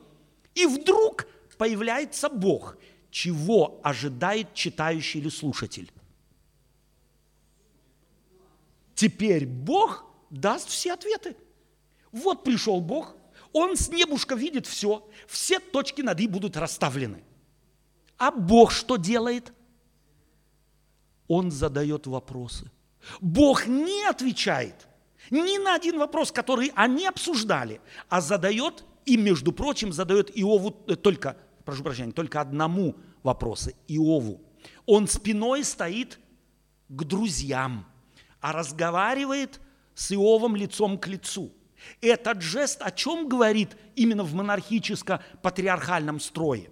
И 0.55 0.67
вдруг 0.67 1.27
появляется 1.57 2.29
Бог. 2.29 2.77
Чего 3.11 3.81
ожидает 3.83 4.53
читающий 4.53 5.21
или 5.21 5.31
слушатель? 5.31 5.91
Теперь 8.95 9.47
Бог 9.47 10.05
даст 10.29 10.69
все 10.69 10.93
ответы. 10.93 11.37
Вот 12.11 12.45
пришел 12.45 12.83
Бог, 12.83 13.17
Он 13.53 13.77
с 13.77 13.89
небушка 13.89 14.35
видит 14.35 14.67
все, 14.67 15.09
все 15.27 15.59
точки 15.59 16.03
над 16.03 16.21
«и» 16.21 16.29
будут 16.29 16.59
расставлены. 16.59 17.23
А 18.19 18.31
Бог 18.31 18.71
что 18.71 18.99
делает– 18.99 19.55
он 21.33 21.51
задает 21.51 22.07
вопросы. 22.07 22.71
Бог 23.21 23.67
не 23.67 24.05
отвечает 24.05 24.87
ни 25.31 25.59
на 25.59 25.75
один 25.75 25.99
вопрос, 25.99 26.31
который 26.31 26.73
они 26.75 27.07
обсуждали, 27.07 27.81
а 28.09 28.21
задает, 28.21 28.85
и, 29.07 29.17
между 29.17 29.53
прочим, 29.53 29.93
задает 29.93 30.31
Иову 30.37 30.77
э, 30.87 30.95
только, 30.95 31.37
прошу 31.65 31.83
прощения, 31.83 32.13
только 32.13 32.41
одному 32.41 32.97
вопросу, 33.23 33.71
Иову. 33.89 34.43
Он 34.85 35.09
спиной 35.09 35.65
стоит 35.65 36.21
к 36.89 37.05
друзьям, 37.05 37.87
а 38.41 38.53
разговаривает 38.53 39.59
с 39.95 40.13
Иовом 40.13 40.55
лицом 40.55 40.99
к 40.99 41.07
лицу. 41.07 41.51
Этот 42.03 42.43
жест 42.43 42.83
о 42.83 42.91
чем 42.91 43.27
говорит 43.27 43.77
именно 43.97 44.23
в 44.23 44.35
монархическо-патриархальном 44.35 46.21
строе? 46.21 46.71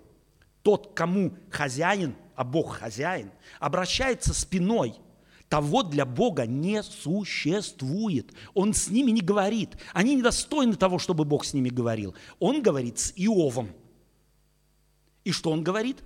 Тот, 0.62 0.92
кому 0.94 1.34
хозяин– 1.50 2.14
а 2.40 2.44
Бог 2.44 2.76
хозяин, 2.76 3.32
обращается 3.58 4.32
спиной, 4.32 4.94
того 5.50 5.82
для 5.82 6.06
Бога 6.06 6.46
не 6.46 6.82
существует. 6.82 8.32
Он 8.54 8.72
с 8.72 8.88
ними 8.88 9.10
не 9.10 9.20
говорит. 9.20 9.76
Они 9.92 10.14
недостойны 10.14 10.74
того, 10.76 10.98
чтобы 10.98 11.26
Бог 11.26 11.44
с 11.44 11.52
ними 11.52 11.68
говорил. 11.68 12.14
Он 12.38 12.62
говорит 12.62 12.98
с 12.98 13.12
Иовом. 13.14 13.68
И 15.22 15.32
что 15.32 15.50
он 15.50 15.62
говорит? 15.62 15.98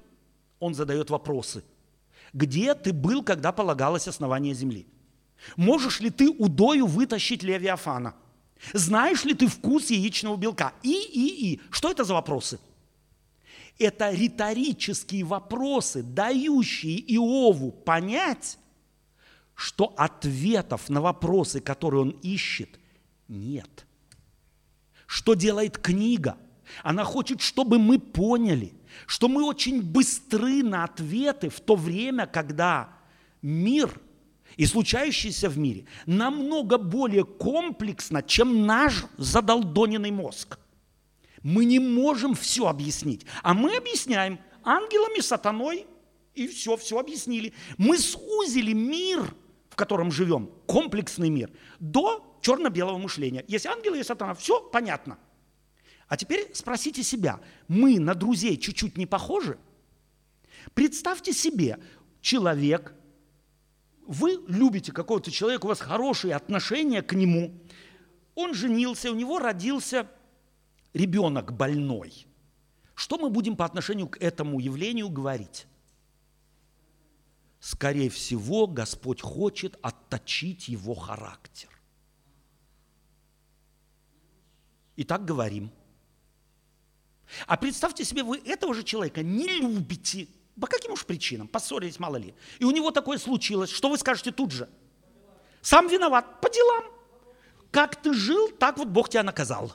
Он 0.59 0.75
задает 0.75 1.09
вопросы. 1.09 1.63
Где 2.33 2.75
ты 2.75 2.93
был, 2.93 3.23
когда 3.23 3.53
полагалось 3.53 4.09
основание 4.09 4.55
земли? 4.55 4.89
Можешь 5.55 6.01
ли 6.01 6.11
ты 6.11 6.29
удою 6.29 6.89
вытащить 6.89 7.45
Левиафана? 7.45 8.17
Знаешь 8.73 9.25
ли 9.25 9.35
ты 9.35 9.47
вкус 9.47 9.91
яичного 9.91 10.37
белка? 10.37 10.73
И, 10.83 10.91
и, 10.91 11.53
и. 11.53 11.61
Что 11.71 11.93
это 11.93 12.03
за 12.03 12.15
вопросы? 12.15 12.59
Это 13.79 14.13
риторические 14.13 15.25
вопросы, 15.25 16.03
дающие 16.03 16.99
Иову 17.15 17.73
понять, 17.73 18.59
что 19.55 19.93
ответов 19.97 20.89
на 20.89 21.01
вопросы, 21.01 21.61
которые 21.61 22.03
он 22.03 22.11
ищет, 22.23 22.79
нет. 23.29 23.87
Что 25.07 25.35
делает 25.35 25.79
книга? 25.79 26.37
Она 26.83 27.05
хочет, 27.05 27.41
чтобы 27.41 27.79
мы 27.79 27.99
поняли, 27.99 28.73
что 29.07 29.29
мы 29.29 29.45
очень 29.45 29.83
быстры 29.83 30.63
на 30.63 30.85
ответы 30.85 31.51
в 31.51 31.61
то 31.61 31.77
время, 31.77 32.27
когда 32.27 32.89
мир 33.43 34.01
и 34.57 34.67
случающееся 34.67 35.49
в 35.49 35.59
мире 35.59 35.87
намного 36.07 36.79
более 36.79 37.25
комплексно, 37.25 38.23
чем 38.23 38.67
наш 38.67 39.05
задолдоненный 39.19 40.11
мозг. 40.11 40.59
Мы 41.45 41.67
не 41.67 41.79
можем 41.79 42.35
все 42.35 42.67
объяснить, 42.67 43.27
а 43.43 43.53
мы 43.53 43.77
объясняем 43.77 44.41
ангелами, 44.65 45.21
сатаной, 45.21 45.87
и 46.35 46.49
все, 46.49 46.77
все 46.79 46.99
объяснили. 46.99 47.53
Мы 47.77 47.99
сузили 47.99 48.73
мир, 48.73 49.35
в 49.69 49.77
котором 49.77 50.11
живем, 50.11 50.51
комплексный 50.67 51.29
мир, 51.29 51.53
до 51.79 52.39
черно-белого 52.41 52.97
мышления. 52.97 53.45
Есть 53.47 53.67
ангелы, 53.67 53.99
есть 53.99 54.09
сатана, 54.09 54.33
все 54.33 54.59
понятно. 54.59 55.19
А 56.09 56.17
теперь 56.17 56.51
спросите 56.55 57.03
себя, 57.03 57.41
мы 57.69 58.01
на 58.01 58.15
друзей 58.15 58.57
чуть-чуть 58.57 58.97
не 58.97 59.05
похожи? 59.05 59.59
Представьте 60.73 61.35
себе, 61.35 61.79
человек, 62.23 62.95
вы 64.07 64.43
любите 64.49 64.93
какого-то 64.93 65.31
человека, 65.31 65.67
у 65.67 65.69
вас 65.69 65.81
хорошие 65.81 66.35
отношения 66.35 67.03
к 67.03 67.13
нему, 67.13 67.53
он 68.35 68.55
женился, 68.55 69.11
у 69.11 69.15
него 69.15 69.39
родился 69.39 70.09
ребенок 70.95 71.53
больной, 71.53 72.27
что 72.95 73.19
мы 73.19 73.29
будем 73.29 73.57
по 73.57 73.65
отношению 73.65 74.09
к 74.09 74.17
этому 74.19 74.61
явлению 74.61 75.11
говорить? 75.11 75.67
Скорее 77.61 78.11
всего, 78.11 78.67
Господь 78.67 79.21
хочет 79.21 79.79
отточить 79.83 80.69
его 80.69 80.95
характер. 80.95 81.71
И 84.97 85.05
так 85.05 85.25
говорим. 85.25 85.71
А 87.47 87.57
представьте 87.57 88.05
себе, 88.05 88.23
вы 88.23 88.39
этого 88.39 88.75
же 88.75 88.85
человека 88.85 89.23
не 89.23 89.49
любите. 89.49 90.29
По 90.61 90.67
каким 90.67 90.93
уж 90.93 91.05
причинам? 91.05 91.49
Поссорились, 91.49 91.99
мало 91.99 92.17
ли. 92.17 92.35
И 92.59 92.65
у 92.65 92.71
него 92.71 92.91
такое 92.91 93.19
случилось. 93.19 93.71
Что 93.71 93.89
вы 93.89 93.99
скажете 93.99 94.31
тут 94.31 94.53
же? 94.53 94.69
Сам 95.63 95.89
виноват. 95.89 96.41
По 96.41 96.51
делам. 96.51 96.85
Как 97.71 98.01
ты 98.01 98.15
жил, 98.15 98.51
так 98.51 98.77
вот 98.77 98.89
Бог 98.89 99.09
тебя 99.09 99.25
наказал. 99.25 99.75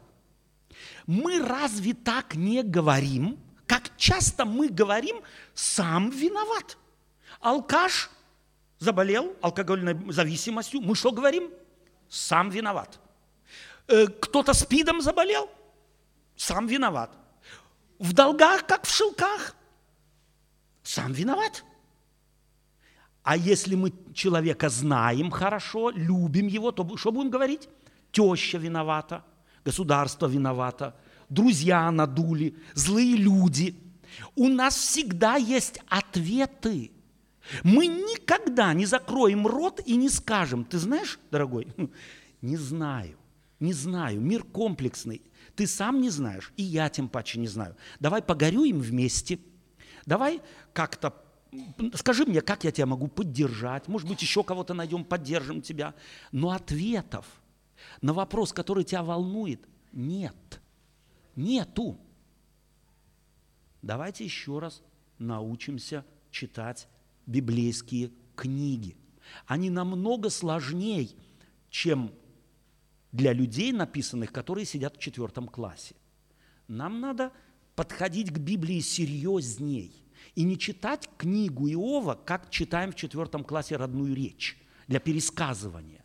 Мы 1.09 1.39
разве 1.39 1.95
так 1.95 2.35
не 2.35 2.61
говорим? 2.61 3.39
Как 3.65 3.97
часто 3.97 4.45
мы 4.45 4.69
говорим, 4.69 5.23
сам 5.55 6.11
виноват. 6.11 6.77
Алкаш 7.39 8.11
заболел 8.77 9.35
алкогольной 9.41 9.97
зависимостью, 10.11 10.81
мы 10.81 10.93
что 10.93 11.11
говорим? 11.11 11.49
Сам 12.09 12.51
виноват. 12.51 12.99
Э, 13.87 14.05
кто-то 14.05 14.53
спидом 14.53 15.01
заболел, 15.01 15.49
сам 16.35 16.67
виноват. 16.67 17.09
В 17.97 18.13
долгах, 18.13 18.67
как 18.67 18.85
в 18.85 18.95
шелках, 18.95 19.55
сам 20.83 21.11
виноват. 21.11 21.63
А 23.23 23.35
если 23.35 23.73
мы 23.73 23.93
человека 24.13 24.69
знаем 24.69 25.31
хорошо, 25.31 25.89
любим 25.89 26.45
его, 26.45 26.71
то 26.71 26.87
что 26.97 27.11
будем 27.11 27.31
говорить? 27.31 27.67
Теща 28.11 28.59
виновата, 28.59 29.23
государство 29.65 30.27
виновато, 30.27 30.95
друзья 31.29 31.89
надули, 31.91 32.55
злые 32.73 33.15
люди. 33.15 33.75
У 34.35 34.47
нас 34.47 34.75
всегда 34.75 35.35
есть 35.35 35.79
ответы. 35.87 36.91
Мы 37.63 37.87
никогда 37.87 38.73
не 38.73 38.85
закроем 38.85 39.47
рот 39.47 39.81
и 39.85 39.95
не 39.95 40.09
скажем, 40.09 40.65
ты 40.65 40.77
знаешь, 40.77 41.19
дорогой, 41.31 41.67
не 42.41 42.57
знаю, 42.57 43.17
не 43.59 43.73
знаю, 43.73 44.19
мир 44.21 44.43
комплексный, 44.43 45.21
ты 45.55 45.65
сам 45.65 45.99
не 45.99 46.09
знаешь, 46.09 46.53
и 46.57 46.63
я 46.63 46.89
тем 46.89 47.09
паче 47.09 47.39
не 47.39 47.47
знаю. 47.47 47.75
Давай 47.99 48.21
погорюем 48.21 48.79
вместе, 48.79 49.39
давай 50.05 50.41
как-то 50.73 51.13
скажи 51.95 52.25
мне, 52.25 52.41
как 52.41 52.63
я 52.63 52.71
тебя 52.71 52.85
могу 52.85 53.07
поддержать, 53.07 53.87
может 53.87 54.07
быть, 54.07 54.21
еще 54.21 54.43
кого-то 54.43 54.73
найдем, 54.73 55.03
поддержим 55.03 55.61
тебя. 55.61 55.93
Но 56.31 56.51
ответов 56.51 57.25
на 58.01 58.13
вопрос, 58.13 58.53
который 58.53 58.83
тебя 58.83 59.03
волнует, 59.03 59.67
нет. 59.91 60.61
Нету. 61.35 61.99
Давайте 63.81 64.23
еще 64.23 64.59
раз 64.59 64.81
научимся 65.17 66.05
читать 66.31 66.87
библейские 67.25 68.11
книги. 68.35 68.97
Они 69.45 69.69
намного 69.69 70.29
сложнее, 70.29 71.09
чем 71.69 72.11
для 73.11 73.33
людей, 73.33 73.71
написанных, 73.71 74.31
которые 74.31 74.65
сидят 74.65 74.97
в 74.97 74.99
четвертом 74.99 75.47
классе. 75.47 75.95
Нам 76.67 76.99
надо 76.99 77.31
подходить 77.75 78.31
к 78.31 78.37
Библии 78.37 78.79
серьезней 78.79 79.93
и 80.35 80.43
не 80.43 80.57
читать 80.57 81.09
книгу 81.17 81.67
Иова, 81.69 82.15
как 82.15 82.49
читаем 82.49 82.91
в 82.91 82.95
четвертом 82.95 83.43
классе 83.43 83.77
родную 83.77 84.13
речь 84.13 84.57
для 84.87 84.99
пересказывания. 84.99 85.98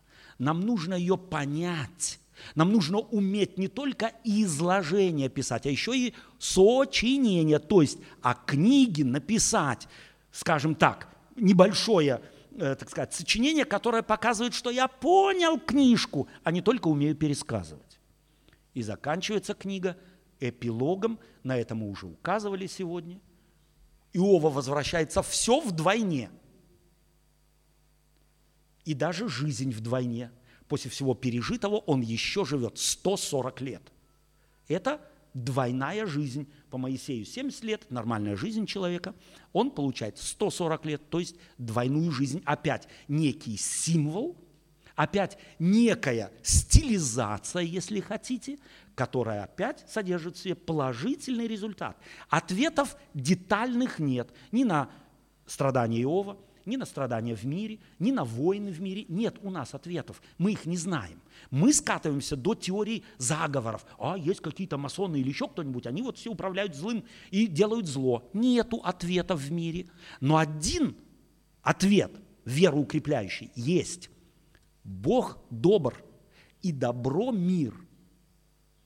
Нам 0.45 0.61
нужно 0.61 0.93
ее 0.93 1.17
понять. 1.17 2.21
Нам 2.55 2.71
нужно 2.71 2.99
уметь 2.99 3.57
не 3.57 3.69
только 3.69 4.13
изложение 4.25 5.31
писать, 5.31 5.65
а 5.67 5.71
еще 5.71 5.97
и 5.97 6.15
сочинение, 6.39 7.59
то 7.59 7.81
есть 7.81 7.99
о 8.21 8.35
книге 8.35 9.05
написать, 9.05 9.89
скажем 10.31 10.75
так, 10.75 11.09
небольшое, 11.37 12.21
э, 12.59 12.75
так 12.75 12.91
сказать, 12.91 13.15
сочинение, 13.15 13.65
которое 13.65 14.03
показывает, 14.03 14.53
что 14.53 14.71
я 14.71 14.87
понял 14.87 15.59
книжку, 15.59 16.29
а 16.43 16.53
не 16.53 16.61
только 16.61 16.89
умею 16.89 17.15
пересказывать. 17.15 17.99
И 18.75 18.83
заканчивается 18.83 19.55
книга 19.55 19.97
эпилогом, 20.41 21.19
на 21.43 21.57
это 21.57 21.75
мы 21.75 21.89
уже 21.89 22.07
указывали 22.07 22.67
сегодня. 22.67 23.19
Иова 24.13 24.51
возвращается 24.51 25.23
все 25.23 25.61
вдвойне. 25.61 26.31
И 28.85 28.95
даже 28.95 29.29
жизнь 29.29 29.71
вдвойне– 29.71 30.31
после 30.69 30.91
всего 30.91 31.15
пережитого 31.15 31.77
он 31.77 32.01
еще 32.01 32.45
живет 32.45 32.79
140 32.79 33.61
лет. 33.61 33.83
Это 34.69 35.01
двойная 35.35 36.07
жизнь 36.07 36.49
по 36.71 36.79
Моисею 36.79 37.25
70 37.25 37.65
лет, 37.65 37.91
нормальная 37.91 38.37
жизнь 38.37 38.67
человека, 38.67 39.15
он 39.53 39.71
получает 39.71 40.19
140 40.19 40.87
лет, 40.87 41.11
то 41.11 41.19
есть 41.19 41.37
двойную 41.59 42.11
жизнь. 42.13 42.43
Опять 42.45 42.89
некий 43.09 43.57
символ, 43.57 44.37
опять 44.95 45.39
некая 45.59 46.33
стилизация, 46.43 47.63
если 47.63 48.01
хотите, 48.01 48.59
которая 48.95 49.45
опять 49.45 49.85
содержит 49.89 50.37
в 50.37 50.41
себе 50.41 50.55
положительный 50.55 51.49
результат. 51.49 51.97
Ответов 52.29 52.97
детальных 53.13 53.99
нет 53.99 54.33
ни 54.53 54.63
на 54.63 54.89
страдания 55.47 56.03
Иова, 56.03 56.39
ни 56.67 56.77
на 56.77 56.87
страдания 56.87 57.35
в 57.35 57.45
мире, 57.45 57.79
ни 57.99 58.11
на 58.11 58.25
войны 58.25 58.71
в 58.71 58.81
мире. 58.81 59.05
Нет 59.09 59.37
у 59.43 59.51
нас 59.51 59.75
ответов. 59.75 60.23
Мы 60.39 60.53
их 60.53 60.67
не 60.67 60.77
знаем. 60.77 61.21
Мы 61.51 61.73
скатываемся 61.73 62.37
до 62.37 62.55
теории 62.55 63.05
заговоров. 63.19 63.85
А 63.99 64.17
есть 64.17 64.41
какие-то 64.41 64.79
масоны 64.79 65.21
или 65.21 65.29
еще 65.29 65.49
кто-нибудь, 65.49 65.87
они 65.87 66.03
вот 66.03 66.19
все 66.19 66.31
управляют 66.31 66.75
злым 66.75 67.05
и 67.31 67.47
делают 67.47 67.87
зло. 67.87 68.29
Нету 68.33 68.81
ответов 68.85 69.41
в 69.41 69.53
мире. 69.53 69.87
Но 70.21 70.37
один 70.37 70.97
ответ, 71.63 72.13
вероукрепляющий, 72.45 73.51
есть. 73.55 74.11
Бог 74.85 75.39
добр, 75.51 76.05
и 76.65 76.73
добро 76.73 77.31
мир 77.31 77.75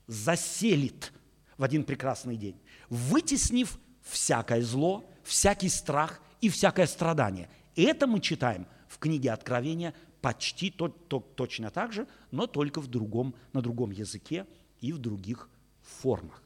заселит 0.08 1.12
в 1.56 1.62
один 1.62 1.84
прекрасный 1.84 2.36
день, 2.36 2.60
вытеснив 2.90 3.78
всякое 4.02 4.62
зло, 4.62 5.08
всякий 5.22 5.68
страх 5.68 6.20
и 6.40 6.48
всякое 6.48 6.86
страдание. 6.86 7.48
Это 7.78 8.08
мы 8.08 8.18
читаем 8.18 8.66
в 8.88 8.98
книге 8.98 9.30
Откровения 9.30 9.94
почти 10.20 10.68
то, 10.68 10.88
то, 10.88 11.20
точно 11.20 11.70
так 11.70 11.92
же, 11.92 12.08
но 12.32 12.48
только 12.48 12.80
в 12.80 12.88
другом, 12.88 13.36
на 13.52 13.62
другом 13.62 13.92
языке 13.92 14.46
и 14.80 14.92
в 14.92 14.98
других 14.98 15.48
формах. 15.80 16.42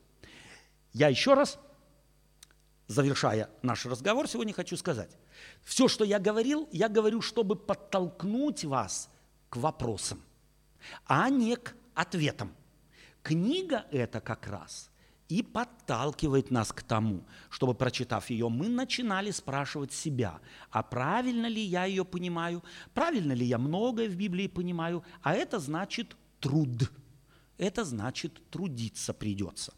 Я 0.92 1.08
еще 1.08 1.32
раз, 1.32 1.58
завершая 2.86 3.48
наш 3.62 3.86
разговор, 3.86 4.28
сегодня 4.28 4.52
хочу 4.52 4.76
сказать. 4.76 5.16
Все, 5.62 5.88
что 5.88 6.04
я 6.04 6.18
говорил, 6.18 6.68
я 6.70 6.90
говорю, 6.90 7.22
чтобы 7.22 7.56
подтолкнуть 7.56 8.66
вас 8.66 9.08
к 9.48 9.56
вопросам, 9.56 10.20
а 11.06 11.30
не 11.30 11.56
к 11.56 11.74
ответам. 11.94 12.54
Книга 13.22 13.86
это 13.90 14.20
как 14.20 14.46
раз 14.48 14.90
и 15.32 15.42
подталкивает 15.42 16.50
нас 16.50 16.72
к 16.72 16.82
тому, 16.82 17.24
чтобы, 17.48 17.72
прочитав 17.72 18.28
ее, 18.28 18.50
мы 18.50 18.68
начинали 18.68 19.30
спрашивать 19.30 19.90
себя, 19.90 20.40
а 20.70 20.82
правильно 20.82 21.46
ли 21.46 21.62
я 21.62 21.86
ее 21.86 22.04
понимаю, 22.04 22.62
правильно 22.92 23.32
ли 23.32 23.46
я 23.46 23.56
многое 23.56 24.10
в 24.10 24.16
Библии 24.16 24.46
понимаю, 24.46 25.02
а 25.22 25.32
это 25.32 25.58
значит 25.58 26.18
труд, 26.38 26.92
это 27.56 27.82
значит 27.84 28.42
трудиться 28.50 29.14
придется. 29.14 29.72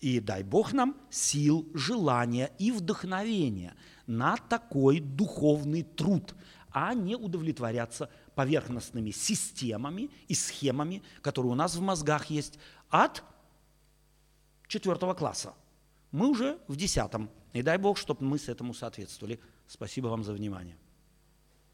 И 0.00 0.18
дай 0.18 0.42
Бог 0.42 0.72
нам 0.72 0.96
сил, 1.08 1.70
желания 1.72 2.50
и 2.58 2.72
вдохновения 2.72 3.76
на 4.08 4.36
такой 4.36 4.98
духовный 4.98 5.84
труд, 5.84 6.34
а 6.72 6.94
не 6.94 7.14
удовлетворяться 7.14 8.10
поверхностными 8.34 9.12
системами 9.12 10.10
и 10.26 10.34
схемами, 10.34 11.04
которые 11.22 11.52
у 11.52 11.54
нас 11.54 11.76
в 11.76 11.80
мозгах 11.80 12.26
есть, 12.26 12.58
от 12.90 13.22
четвертого 14.68 15.14
класса. 15.14 15.54
Мы 16.12 16.28
уже 16.28 16.58
в 16.68 16.76
десятом. 16.76 17.30
И 17.52 17.62
дай 17.62 17.78
Бог, 17.78 17.98
чтобы 17.98 18.24
мы 18.24 18.38
с 18.38 18.48
этому 18.48 18.74
соответствовали. 18.74 19.40
Спасибо 19.66 20.08
вам 20.08 20.24
за 20.24 20.32
внимание. 20.32 20.76